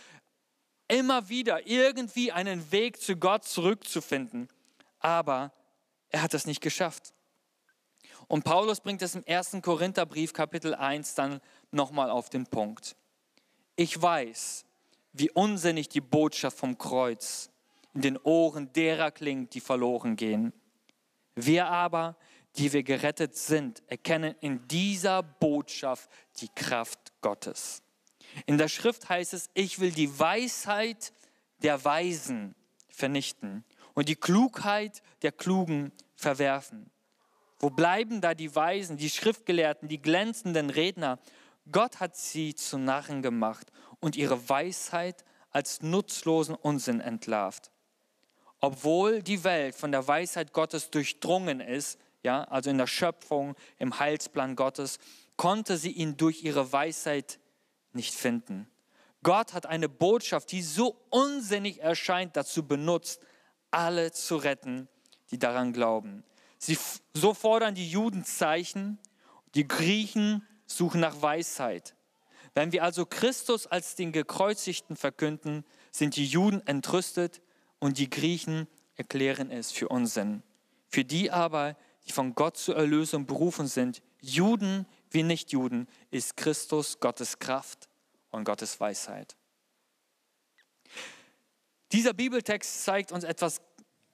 immer 0.91 1.29
wieder 1.29 1.67
irgendwie 1.67 2.31
einen 2.31 2.71
Weg 2.71 3.01
zu 3.01 3.15
Gott 3.15 3.45
zurückzufinden. 3.45 4.49
Aber 4.99 5.53
er 6.09 6.21
hat 6.21 6.33
es 6.33 6.45
nicht 6.45 6.61
geschafft. 6.61 7.13
Und 8.27 8.43
Paulus 8.43 8.81
bringt 8.81 9.01
es 9.01 9.15
im 9.15 9.23
1. 9.25 9.57
Korintherbrief 9.61 10.33
Kapitel 10.33 10.75
1 10.75 11.15
dann 11.15 11.41
nochmal 11.71 12.09
auf 12.09 12.29
den 12.29 12.45
Punkt. 12.45 12.95
Ich 13.75 13.99
weiß, 13.99 14.65
wie 15.13 15.31
unsinnig 15.31 15.89
die 15.89 16.01
Botschaft 16.01 16.57
vom 16.57 16.77
Kreuz 16.77 17.49
in 17.93 18.01
den 18.01 18.17
Ohren 18.17 18.71
derer 18.73 19.11
klingt, 19.11 19.53
die 19.53 19.59
verloren 19.61 20.15
gehen. 20.15 20.53
Wir 21.35 21.67
aber, 21.67 22.17
die 22.57 22.71
wir 22.73 22.83
gerettet 22.83 23.35
sind, 23.35 23.81
erkennen 23.87 24.35
in 24.41 24.67
dieser 24.67 25.23
Botschaft 25.23 26.09
die 26.37 26.49
Kraft 26.49 27.13
Gottes. 27.21 27.81
In 28.45 28.57
der 28.57 28.67
Schrift 28.67 29.09
heißt 29.09 29.33
es, 29.33 29.49
ich 29.53 29.79
will 29.79 29.91
die 29.91 30.19
Weisheit 30.19 31.13
der 31.63 31.83
Weisen 31.83 32.55
vernichten 32.89 33.63
und 33.93 34.09
die 34.09 34.15
Klugheit 34.15 35.01
der 35.21 35.31
Klugen 35.31 35.91
verwerfen. 36.15 36.89
Wo 37.59 37.69
bleiben 37.69 38.21
da 38.21 38.33
die 38.33 38.55
Weisen, 38.55 38.97
die 38.97 39.09
Schriftgelehrten, 39.09 39.87
die 39.87 40.01
glänzenden 40.01 40.69
Redner? 40.69 41.19
Gott 41.71 41.99
hat 41.99 42.15
sie 42.15 42.55
zu 42.55 42.77
Narren 42.77 43.21
gemacht 43.21 43.71
und 43.99 44.15
ihre 44.15 44.49
Weisheit 44.49 45.23
als 45.51 45.81
nutzlosen 45.81 46.55
Unsinn 46.55 47.01
entlarvt. 47.01 47.71
Obwohl 48.59 49.21
die 49.21 49.43
Welt 49.43 49.75
von 49.75 49.91
der 49.91 50.07
Weisheit 50.07 50.53
Gottes 50.53 50.89
durchdrungen 50.89 51.59
ist, 51.59 51.99
ja, 52.23 52.43
also 52.45 52.69
in 52.69 52.77
der 52.77 52.87
Schöpfung, 52.87 53.55
im 53.79 53.99
Heilsplan 53.99 54.55
Gottes, 54.55 54.99
konnte 55.35 55.77
sie 55.77 55.91
ihn 55.91 56.17
durch 56.17 56.43
ihre 56.43 56.71
Weisheit 56.71 57.39
nicht 57.93 58.13
finden. 58.13 58.67
Gott 59.23 59.53
hat 59.53 59.65
eine 59.65 59.89
Botschaft, 59.89 60.51
die 60.51 60.61
so 60.61 60.99
unsinnig 61.09 61.81
erscheint, 61.81 62.35
dazu 62.35 62.67
benutzt, 62.67 63.21
alle 63.69 64.11
zu 64.11 64.35
retten, 64.37 64.89
die 65.29 65.39
daran 65.39 65.73
glauben. 65.73 66.23
Sie, 66.57 66.77
so 67.13 67.33
fordern 67.33 67.75
die 67.75 67.89
Juden 67.89 68.25
Zeichen, 68.25 68.99
die 69.55 69.67
Griechen 69.67 70.45
suchen 70.65 71.01
nach 71.01 71.21
Weisheit. 71.21 71.95
Wenn 72.53 72.71
wir 72.71 72.83
also 72.83 73.05
Christus 73.05 73.67
als 73.67 73.95
den 73.95 74.11
Gekreuzigten 74.11 74.95
verkünden, 74.95 75.63
sind 75.91 76.15
die 76.15 76.25
Juden 76.25 76.65
entrüstet 76.67 77.41
und 77.79 77.97
die 77.97 78.09
Griechen 78.09 78.67
erklären 78.95 79.51
es 79.51 79.71
für 79.71 79.87
Unsinn. 79.87 80.43
Für 80.87 81.05
die 81.05 81.31
aber, 81.31 81.77
die 82.05 82.11
von 82.11 82.35
Gott 82.35 82.57
zur 82.57 82.75
Erlösung 82.75 83.25
berufen 83.25 83.67
sind, 83.67 84.01
Juden 84.19 84.85
wie 85.11 85.23
Nichtjuden, 85.23 85.87
ist 86.09 86.37
Christus 86.37 86.99
Gottes 86.99 87.39
Kraft 87.39 87.87
und 88.31 88.43
Gottes 88.43 88.79
Weisheit. 88.79 89.35
Dieser 91.91 92.13
Bibeltext 92.13 92.83
zeigt 92.83 93.11
uns 93.11 93.23
etwas 93.23 93.61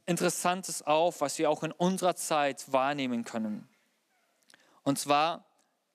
Interessantes 0.06 0.82
auf, 0.82 1.22
was 1.22 1.38
wir 1.38 1.50
auch 1.50 1.64
in 1.64 1.72
unserer 1.72 2.16
Zeit 2.16 2.72
wahrnehmen 2.72 3.24
können. 3.24 3.68
Und 4.84 4.98
zwar, 4.98 5.46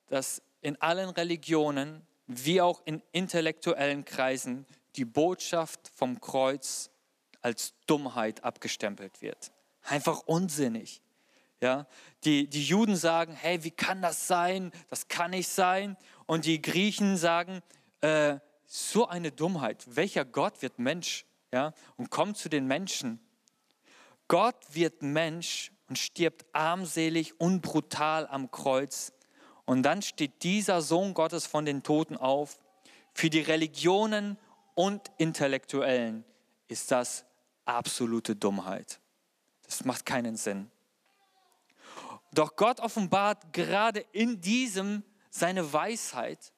dass 0.06 0.42
in 0.60 0.80
allen 0.80 1.10
Religionen 1.10 2.06
wie 2.26 2.60
auch 2.60 2.82
in 2.84 3.02
intellektuellen 3.12 4.04
Kreisen 4.04 4.66
die 4.96 5.04
Botschaft 5.04 5.90
vom 5.94 6.20
Kreuz 6.20 6.90
als 7.40 7.74
Dummheit 7.86 8.44
abgestempelt 8.44 9.22
wird. 9.22 9.50
Einfach 9.82 10.20
unsinnig. 10.26 11.02
Ja, 11.62 11.86
die, 12.24 12.48
die 12.48 12.64
Juden 12.64 12.96
sagen, 12.96 13.34
hey, 13.34 13.62
wie 13.62 13.70
kann 13.70 14.02
das 14.02 14.26
sein? 14.26 14.72
Das 14.90 15.06
kann 15.06 15.30
nicht 15.30 15.46
sein. 15.46 15.96
Und 16.26 16.44
die 16.44 16.60
Griechen 16.60 17.16
sagen, 17.16 17.62
äh, 18.00 18.40
so 18.66 19.06
eine 19.06 19.30
Dummheit. 19.30 19.84
Welcher 19.86 20.24
Gott 20.24 20.60
wird 20.60 20.80
Mensch? 20.80 21.24
Ja, 21.52 21.72
und 21.96 22.10
kommt 22.10 22.36
zu 22.36 22.48
den 22.48 22.66
Menschen. 22.66 23.20
Gott 24.26 24.56
wird 24.70 25.02
Mensch 25.02 25.70
und 25.88 25.98
stirbt 25.98 26.46
armselig 26.52 27.38
und 27.38 27.60
brutal 27.60 28.26
am 28.26 28.50
Kreuz. 28.50 29.12
Und 29.64 29.84
dann 29.84 30.02
steht 30.02 30.42
dieser 30.42 30.82
Sohn 30.82 31.14
Gottes 31.14 31.46
von 31.46 31.64
den 31.64 31.84
Toten 31.84 32.16
auf. 32.16 32.58
Für 33.14 33.30
die 33.30 33.40
Religionen 33.40 34.36
und 34.74 35.12
Intellektuellen 35.18 36.24
ist 36.66 36.90
das 36.90 37.24
absolute 37.66 38.34
Dummheit. 38.34 38.98
Das 39.64 39.84
macht 39.84 40.06
keinen 40.06 40.36
Sinn. 40.36 40.68
Doch 42.32 42.56
Gott 42.56 42.80
offenbart 42.80 43.52
gerade 43.52 44.00
in 44.12 44.40
diesem 44.40 45.02
seine 45.30 45.72
Weisheit. 45.72 46.52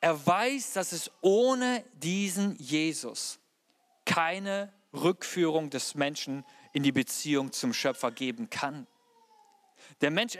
Er 0.00 0.26
weiß, 0.26 0.72
dass 0.74 0.92
es 0.92 1.10
ohne 1.20 1.84
diesen 1.94 2.56
Jesus 2.56 3.38
keine 4.04 4.72
Rückführung 4.92 5.70
des 5.70 5.94
Menschen 5.94 6.44
in 6.72 6.82
die 6.82 6.92
Beziehung 6.92 7.52
zum 7.52 7.72
Schöpfer 7.72 8.10
geben 8.10 8.50
kann. 8.50 8.86
Der 10.00 10.10
Mensch 10.10 10.36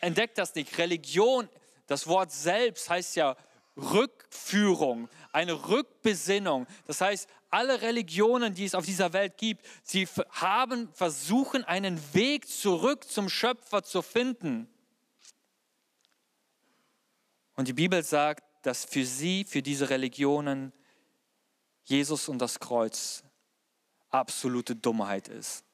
entdeckt 0.00 0.38
das 0.38 0.54
nicht. 0.54 0.76
Religion, 0.78 1.48
das 1.86 2.06
Wort 2.06 2.32
selbst 2.32 2.88
heißt 2.90 3.16
ja 3.16 3.36
Rückführung, 3.76 5.08
eine 5.32 5.68
Rückbesinnung. 5.68 6.66
Das 6.86 7.00
heißt, 7.00 7.28
alle 7.50 7.82
Religionen, 7.82 8.54
die 8.54 8.64
es 8.64 8.74
auf 8.74 8.86
dieser 8.86 9.12
Welt 9.12 9.36
gibt, 9.36 9.64
sie 9.82 10.08
haben 10.30 10.88
versuchen, 10.92 11.64
einen 11.64 12.00
Weg 12.14 12.48
zurück 12.48 13.04
zum 13.04 13.28
Schöpfer 13.28 13.82
zu 13.82 14.02
finden. 14.02 14.68
Und 17.54 17.68
die 17.68 17.72
Bibel 17.72 18.02
sagt, 18.02 18.44
dass 18.66 18.84
für 18.84 19.04
sie, 19.04 19.44
für 19.44 19.62
diese 19.62 19.90
Religionen, 19.90 20.72
Jesus 21.84 22.28
und 22.28 22.38
das 22.38 22.58
Kreuz 22.58 23.22
absolute 24.10 24.74
Dummheit 24.74 25.28
ist. 25.28 25.64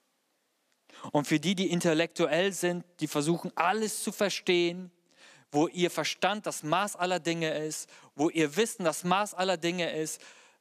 Und 1.11 1.27
für 1.27 1.41
die, 1.41 1.55
die 1.55 1.71
intellektuell 1.71 2.53
sind, 2.53 2.85
die 3.01 3.09
versuchen 3.09 3.51
alles 3.57 4.03
zu 4.03 4.12
verstehen, 4.12 4.93
wo 5.53 5.69
ihr 5.69 5.91
Verstand 5.91 6.47
das 6.47 6.62
Maß 6.62 6.97
aller 6.97 7.21
Dinge 7.21 7.57
ist, 7.59 7.88
wo 8.17 8.31
ihr 8.31 8.57
Wissen 8.57 8.85
das 8.85 9.05
Maß 9.05 9.35
aller 9.35 9.59
Dinge 9.59 9.93
ist, 9.93 10.21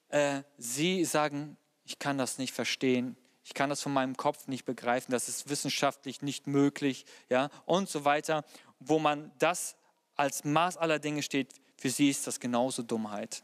äh, 0.10 0.43
sie 0.58 1.06
sagen, 1.06 1.58
ich 1.86 1.97
kann 1.97 2.17
das 2.17 2.38
nicht 2.38 2.54
verstehen, 2.54 3.17
ich 3.43 3.54
kann 3.54 3.69
das 3.69 3.82
von 3.82 3.93
meinem 3.93 4.17
Kopf 4.17 4.47
nicht 4.47 4.65
begreifen, 4.65 5.12
das 5.12 5.30
ist 5.30 5.49
wissenschaftlich 5.49 6.21
nicht 6.21 6.45
möglich, 6.45 7.06
ja, 7.30 7.49
und 7.65 7.89
so 7.89 8.06
weiter, 8.06 8.45
wo 8.80 8.99
man 8.99 9.32
das 9.39 9.75
als 10.15 10.43
Maß 10.43 10.77
aller 10.77 10.99
Dinge 10.99 11.23
steht, 11.23 11.54
für 11.77 11.89
sie 11.89 12.10
ist 12.10 12.27
das 12.27 12.39
genauso 12.39 12.84
Dummheit. 12.84 13.43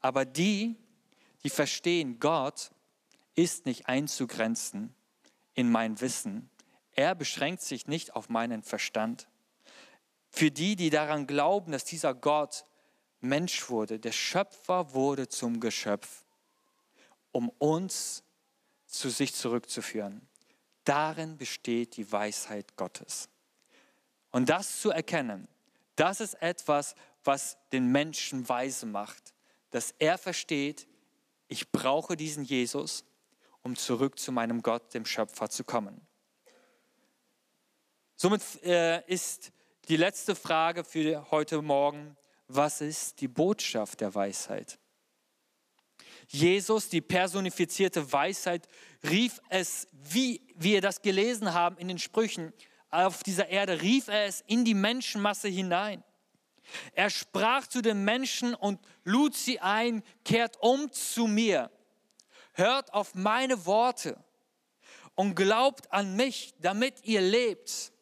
Aber 0.00 0.24
die, 0.24 0.76
die 1.42 1.50
verstehen, 1.50 2.20
Gott 2.20 2.70
ist 3.34 3.66
nicht 3.66 3.88
einzugrenzen 3.88 4.94
in 5.54 5.70
mein 5.70 6.00
Wissen. 6.00 6.50
Er 6.92 7.14
beschränkt 7.14 7.62
sich 7.62 7.86
nicht 7.86 8.14
auf 8.14 8.28
meinen 8.28 8.62
Verstand. 8.62 9.26
Für 10.34 10.50
die, 10.50 10.74
die 10.74 10.90
daran 10.90 11.28
glauben, 11.28 11.70
dass 11.70 11.84
dieser 11.84 12.12
Gott 12.12 12.64
Mensch 13.20 13.70
wurde, 13.70 14.00
der 14.00 14.10
Schöpfer 14.10 14.92
wurde 14.92 15.28
zum 15.28 15.60
Geschöpf, 15.60 16.24
um 17.30 17.50
uns 17.58 18.24
zu 18.84 19.10
sich 19.10 19.32
zurückzuführen. 19.32 20.26
Darin 20.82 21.36
besteht 21.36 21.96
die 21.96 22.10
Weisheit 22.10 22.76
Gottes. 22.76 23.28
Und 24.32 24.48
das 24.48 24.80
zu 24.80 24.90
erkennen, 24.90 25.46
das 25.94 26.20
ist 26.20 26.34
etwas, 26.42 26.96
was 27.22 27.56
den 27.70 27.92
Menschen 27.92 28.48
weise 28.48 28.86
macht, 28.86 29.34
dass 29.70 29.94
er 30.00 30.18
versteht, 30.18 30.88
ich 31.46 31.70
brauche 31.70 32.16
diesen 32.16 32.42
Jesus, 32.42 33.04
um 33.62 33.76
zurück 33.76 34.18
zu 34.18 34.32
meinem 34.32 34.62
Gott, 34.62 34.94
dem 34.94 35.06
Schöpfer, 35.06 35.48
zu 35.48 35.62
kommen. 35.62 36.04
Somit 38.16 38.42
äh, 38.64 39.06
ist 39.06 39.52
die 39.88 39.96
letzte 39.96 40.34
Frage 40.34 40.82
für 40.82 41.30
heute 41.30 41.60
Morgen, 41.60 42.16
was 42.48 42.80
ist 42.80 43.20
die 43.20 43.28
Botschaft 43.28 44.00
der 44.00 44.14
Weisheit? 44.14 44.78
Jesus, 46.28 46.88
die 46.88 47.02
personifizierte 47.02 48.10
Weisheit, 48.10 48.66
rief 49.02 49.40
es, 49.50 49.86
wie 49.92 50.40
wir 50.54 50.80
das 50.80 51.02
gelesen 51.02 51.52
haben 51.52 51.76
in 51.76 51.88
den 51.88 51.98
Sprüchen, 51.98 52.52
auf 52.90 53.22
dieser 53.22 53.48
Erde, 53.48 53.82
rief 53.82 54.08
er 54.08 54.24
es 54.24 54.40
in 54.46 54.64
die 54.64 54.74
Menschenmasse 54.74 55.48
hinein. 55.48 56.02
Er 56.92 57.10
sprach 57.10 57.66
zu 57.66 57.82
den 57.82 58.04
Menschen 58.04 58.54
und 58.54 58.80
lud 59.04 59.34
sie 59.34 59.60
ein, 59.60 60.02
kehrt 60.24 60.56
um 60.60 60.90
zu 60.92 61.26
mir, 61.26 61.70
hört 62.54 62.94
auf 62.94 63.14
meine 63.14 63.66
Worte 63.66 64.16
und 65.14 65.34
glaubt 65.34 65.92
an 65.92 66.16
mich, 66.16 66.54
damit 66.60 67.04
ihr 67.04 67.20
lebt. 67.20 67.92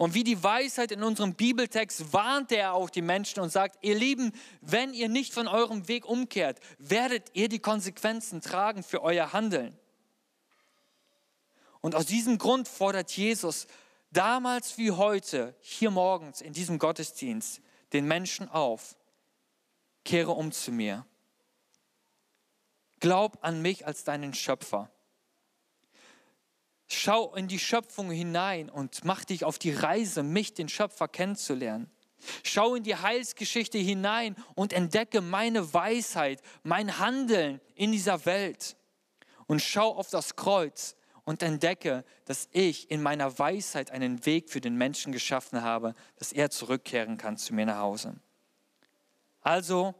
Und 0.00 0.14
wie 0.14 0.24
die 0.24 0.42
Weisheit 0.42 0.92
in 0.92 1.02
unserem 1.02 1.34
Bibeltext 1.34 2.14
warnt 2.14 2.52
er 2.52 2.72
auch 2.72 2.88
die 2.88 3.02
Menschen 3.02 3.40
und 3.40 3.50
sagt, 3.52 3.84
ihr 3.84 3.94
Lieben, 3.94 4.32
wenn 4.62 4.94
ihr 4.94 5.10
nicht 5.10 5.34
von 5.34 5.46
eurem 5.46 5.88
Weg 5.88 6.06
umkehrt, 6.06 6.58
werdet 6.78 7.28
ihr 7.34 7.50
die 7.50 7.58
Konsequenzen 7.58 8.40
tragen 8.40 8.82
für 8.82 9.02
euer 9.02 9.34
Handeln. 9.34 9.78
Und 11.82 11.94
aus 11.94 12.06
diesem 12.06 12.38
Grund 12.38 12.66
fordert 12.66 13.12
Jesus 13.12 13.66
damals 14.10 14.78
wie 14.78 14.90
heute, 14.90 15.54
hier 15.60 15.90
morgens 15.90 16.40
in 16.40 16.54
diesem 16.54 16.78
Gottesdienst, 16.78 17.60
den 17.92 18.06
Menschen 18.06 18.48
auf, 18.48 18.96
kehre 20.06 20.30
um 20.30 20.50
zu 20.50 20.72
mir. 20.72 21.04
Glaub 23.00 23.36
an 23.42 23.60
mich 23.60 23.86
als 23.86 24.04
deinen 24.04 24.32
Schöpfer. 24.32 24.90
Schau 26.92 27.36
in 27.36 27.46
die 27.46 27.60
Schöpfung 27.60 28.10
hinein 28.10 28.68
und 28.68 29.04
mach 29.04 29.24
dich 29.24 29.44
auf 29.44 29.60
die 29.60 29.70
Reise, 29.70 30.24
mich, 30.24 30.54
den 30.54 30.68
Schöpfer, 30.68 31.06
kennenzulernen. 31.06 31.88
Schau 32.42 32.74
in 32.74 32.82
die 32.82 32.96
Heilsgeschichte 32.96 33.78
hinein 33.78 34.34
und 34.56 34.72
entdecke 34.72 35.20
meine 35.20 35.72
Weisheit, 35.72 36.42
mein 36.64 36.98
Handeln 36.98 37.60
in 37.76 37.92
dieser 37.92 38.26
Welt. 38.26 38.76
Und 39.46 39.62
schau 39.62 39.94
auf 39.94 40.10
das 40.10 40.34
Kreuz 40.34 40.96
und 41.24 41.44
entdecke, 41.44 42.04
dass 42.24 42.48
ich 42.50 42.90
in 42.90 43.02
meiner 43.02 43.38
Weisheit 43.38 43.92
einen 43.92 44.26
Weg 44.26 44.50
für 44.50 44.60
den 44.60 44.74
Menschen 44.74 45.12
geschaffen 45.12 45.62
habe, 45.62 45.94
dass 46.16 46.32
er 46.32 46.50
zurückkehren 46.50 47.16
kann 47.16 47.36
zu 47.36 47.54
mir 47.54 47.66
nach 47.66 47.78
Hause. 47.78 48.16
Also, 49.42 49.94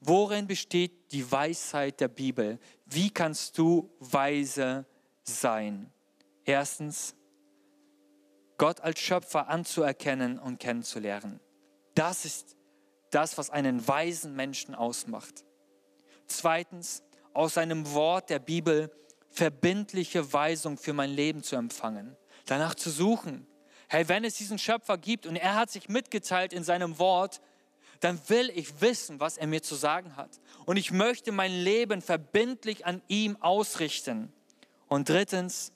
worin 0.00 0.46
besteht 0.46 1.12
die 1.12 1.30
Weisheit 1.30 2.00
der 2.00 2.08
Bibel? 2.08 2.58
Wie 2.86 3.10
kannst 3.10 3.58
du 3.58 3.94
weise 4.00 4.86
sein? 5.22 5.92
Erstens, 6.44 7.14
Gott 8.58 8.80
als 8.80 9.00
Schöpfer 9.00 9.48
anzuerkennen 9.48 10.38
und 10.38 10.58
kennenzulernen. 10.58 11.40
Das 11.94 12.24
ist 12.24 12.56
das, 13.10 13.38
was 13.38 13.50
einen 13.50 13.86
weisen 13.86 14.34
Menschen 14.34 14.74
ausmacht. 14.74 15.44
Zweitens, 16.26 17.02
aus 17.32 17.54
seinem 17.54 17.92
Wort 17.92 18.30
der 18.30 18.38
Bibel 18.38 18.90
verbindliche 19.30 20.32
Weisung 20.32 20.78
für 20.78 20.92
mein 20.92 21.10
Leben 21.10 21.42
zu 21.42 21.56
empfangen, 21.56 22.16
danach 22.46 22.74
zu 22.74 22.90
suchen. 22.90 23.46
Hey, 23.88 24.08
wenn 24.08 24.24
es 24.24 24.34
diesen 24.34 24.58
Schöpfer 24.58 24.96
gibt 24.96 25.26
und 25.26 25.36
er 25.36 25.56
hat 25.56 25.70
sich 25.70 25.88
mitgeteilt 25.88 26.52
in 26.52 26.64
seinem 26.64 26.98
Wort, 26.98 27.40
dann 28.00 28.20
will 28.28 28.50
ich 28.54 28.80
wissen, 28.80 29.20
was 29.20 29.36
er 29.36 29.46
mir 29.46 29.62
zu 29.62 29.74
sagen 29.74 30.16
hat. 30.16 30.40
Und 30.66 30.76
ich 30.76 30.92
möchte 30.92 31.32
mein 31.32 31.52
Leben 31.52 32.02
verbindlich 32.02 32.86
an 32.86 33.02
ihm 33.08 33.36
ausrichten. 33.40 34.32
Und 34.88 35.08
drittens, 35.08 35.72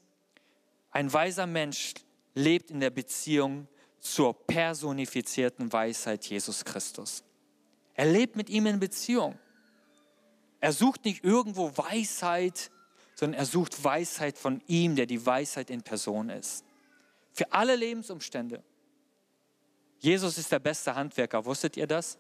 ein 0.91 1.13
weiser 1.13 1.47
Mensch 1.47 1.95
lebt 2.35 2.71
in 2.71 2.81
der 2.81 2.91
Beziehung 2.91 3.69
zur 4.01 4.35
personifizierten 4.47 5.73
Weisheit 5.73 6.25
Jesus 6.25 6.65
Christus. 6.65 7.25
Er 7.95 8.07
lebt 8.07 8.37
mit 8.37 8.49
ihm 8.49 8.67
in 8.67 8.79
Beziehung. 8.79 9.39
Er 10.61 10.73
sucht 10.73 11.05
nicht 11.05 11.25
irgendwo 11.25 11.77
Weisheit, 11.77 12.71
sondern 13.15 13.41
er 13.41 13.47
sucht 13.47 13.83
Weisheit 13.83 14.39
von 14.39 14.63
ihm, 14.67 14.95
der 14.97 15.07
die 15.07 15.25
Weisheit 15.25 15.71
in 15.71 15.83
Person 15.83 16.31
ist. 16.31 16.65
Für 17.33 17.53
alle 17.53 17.77
Lebensumstände. 17.77 18.63
Jesus 19.99 20.39
ist 20.39 20.53
der 20.53 20.61
beste 20.61 20.95
Handwerker, 20.95 21.45
wusstet 21.45 21.77
ihr 21.77 21.87
das? 21.87 22.19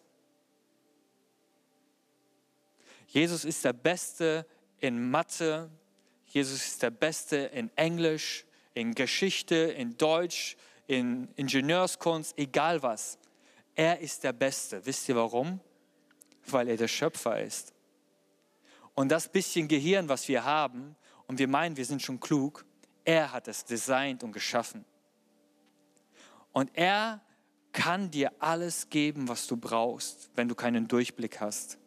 Jesus 3.06 3.44
ist 3.44 3.64
der 3.64 3.72
Beste 3.72 4.44
in 4.78 5.10
Mathe, 5.10 5.70
Jesus 6.26 6.66
ist 6.66 6.82
der 6.82 6.90
Beste 6.90 7.36
in 7.36 7.70
Englisch, 7.76 8.44
in 8.78 8.94
Geschichte, 8.94 9.56
in 9.56 9.98
Deutsch, 9.98 10.56
in 10.86 11.28
Ingenieurskunst, 11.34 12.38
egal 12.38 12.80
was. 12.80 13.18
Er 13.74 13.98
ist 13.98 14.22
der 14.22 14.32
Beste. 14.32 14.86
Wisst 14.86 15.08
ihr 15.08 15.16
warum? 15.16 15.60
Weil 16.46 16.68
er 16.68 16.76
der 16.76 16.86
Schöpfer 16.86 17.42
ist. 17.42 17.74
Und 18.94 19.08
das 19.08 19.28
bisschen 19.28 19.66
Gehirn, 19.66 20.08
was 20.08 20.28
wir 20.28 20.44
haben, 20.44 20.94
und 21.26 21.40
wir 21.40 21.48
meinen, 21.48 21.76
wir 21.76 21.84
sind 21.84 22.02
schon 22.02 22.20
klug, 22.20 22.64
er 23.04 23.32
hat 23.32 23.48
es 23.48 23.64
designt 23.64 24.22
und 24.22 24.30
geschaffen. 24.30 24.84
Und 26.52 26.70
er 26.74 27.20
kann 27.72 28.10
dir 28.12 28.32
alles 28.38 28.88
geben, 28.90 29.28
was 29.28 29.48
du 29.48 29.56
brauchst, 29.56 30.30
wenn 30.36 30.48
du 30.48 30.54
keinen 30.54 30.86
Durchblick 30.86 31.40
hast, 31.40 31.78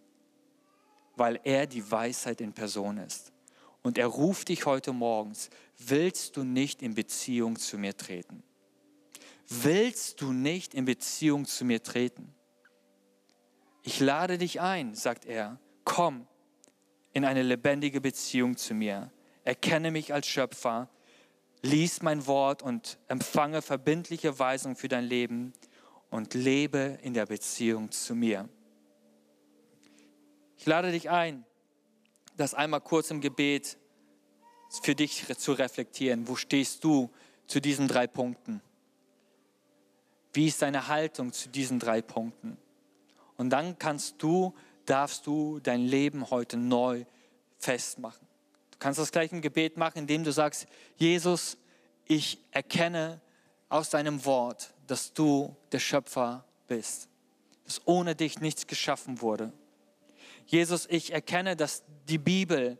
weil 1.15 1.39
er 1.43 1.67
die 1.67 1.89
Weisheit 1.89 2.41
in 2.41 2.51
Person 2.51 2.97
ist. 2.97 3.30
Und 3.83 3.97
er 3.97 4.07
ruft 4.07 4.49
dich 4.49 4.65
heute 4.65 4.93
morgens, 4.93 5.49
willst 5.77 6.37
du 6.37 6.43
nicht 6.43 6.81
in 6.81 6.93
Beziehung 6.93 7.57
zu 7.57 7.77
mir 7.77 7.97
treten? 7.97 8.43
Willst 9.47 10.21
du 10.21 10.31
nicht 10.31 10.73
in 10.73 10.85
Beziehung 10.85 11.45
zu 11.45 11.65
mir 11.65 11.83
treten? 11.83 12.33
Ich 13.83 13.99
lade 13.99 14.37
dich 14.37 14.61
ein, 14.61 14.93
sagt 14.93 15.25
er, 15.25 15.59
komm 15.83 16.27
in 17.13 17.25
eine 17.25 17.41
lebendige 17.41 17.99
Beziehung 17.99 18.55
zu 18.55 18.73
mir. 18.73 19.11
Erkenne 19.43 19.91
mich 19.91 20.13
als 20.13 20.27
Schöpfer, 20.27 20.87
lies 21.63 22.01
mein 22.01 22.27
Wort 22.27 22.61
und 22.61 22.99
empfange 23.07 23.61
verbindliche 23.61 24.37
Weisungen 24.37 24.75
für 24.75 24.87
dein 24.87 25.03
Leben 25.03 25.53
und 26.09 26.33
lebe 26.33 26.99
in 27.01 27.13
der 27.13 27.25
Beziehung 27.25 27.91
zu 27.91 28.15
mir. 28.15 28.47
Ich 30.57 30.65
lade 30.67 30.91
dich 30.91 31.09
ein, 31.09 31.43
das 32.41 32.53
einmal 32.53 32.81
kurz 32.81 33.11
im 33.11 33.21
Gebet 33.21 33.77
für 34.81 34.95
dich 34.95 35.25
zu 35.37 35.53
reflektieren. 35.53 36.27
Wo 36.27 36.35
stehst 36.35 36.83
du 36.83 37.09
zu 37.45 37.59
diesen 37.59 37.87
drei 37.87 38.07
Punkten? 38.07 38.61
Wie 40.33 40.47
ist 40.47 40.61
deine 40.61 40.87
Haltung 40.87 41.33
zu 41.33 41.49
diesen 41.49 41.79
drei 41.79 42.01
Punkten? 42.01 42.57
Und 43.37 43.49
dann 43.49 43.77
kannst 43.77 44.15
du, 44.23 44.53
darfst 44.85 45.27
du 45.27 45.59
dein 45.59 45.81
Leben 45.81 46.29
heute 46.31 46.57
neu 46.57 47.05
festmachen. 47.57 48.27
Du 48.71 48.77
kannst 48.79 48.99
das 48.99 49.11
gleich 49.11 49.31
im 49.31 49.41
Gebet 49.41 49.77
machen, 49.77 49.99
indem 49.99 50.23
du 50.23 50.31
sagst, 50.31 50.65
Jesus, 50.95 51.57
ich 52.05 52.39
erkenne 52.51 53.21
aus 53.69 53.89
deinem 53.89 54.25
Wort, 54.25 54.73
dass 54.87 55.13
du 55.13 55.55
der 55.71 55.79
Schöpfer 55.79 56.45
bist, 56.67 57.07
dass 57.65 57.81
ohne 57.85 58.15
dich 58.15 58.39
nichts 58.39 58.67
geschaffen 58.67 59.21
wurde. 59.21 59.53
Jesus, 60.51 60.85
ich 60.89 61.13
erkenne, 61.13 61.55
dass 61.55 61.81
die 62.09 62.17
Bibel 62.17 62.77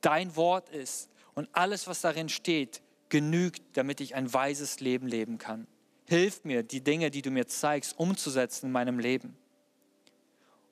dein 0.00 0.34
Wort 0.34 0.70
ist 0.70 1.10
und 1.34 1.46
alles, 1.52 1.86
was 1.86 2.00
darin 2.00 2.30
steht, 2.30 2.80
genügt, 3.10 3.62
damit 3.74 4.00
ich 4.00 4.14
ein 4.14 4.32
weises 4.32 4.80
Leben 4.80 5.06
leben 5.06 5.36
kann. 5.36 5.66
Hilf 6.06 6.42
mir, 6.44 6.62
die 6.62 6.80
Dinge, 6.82 7.10
die 7.10 7.20
du 7.20 7.30
mir 7.30 7.46
zeigst, 7.46 7.98
umzusetzen 7.98 8.66
in 8.66 8.72
meinem 8.72 8.98
Leben. 8.98 9.36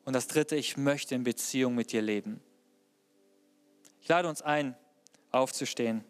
Und 0.06 0.14
das 0.14 0.28
Dritte, 0.28 0.56
ich 0.56 0.78
möchte 0.78 1.14
in 1.14 1.24
Beziehung 1.24 1.74
mit 1.74 1.92
dir 1.92 2.00
leben. 2.00 2.40
Ich 4.00 4.08
lade 4.08 4.30
uns 4.30 4.40
ein, 4.40 4.74
aufzustehen. 5.30 6.04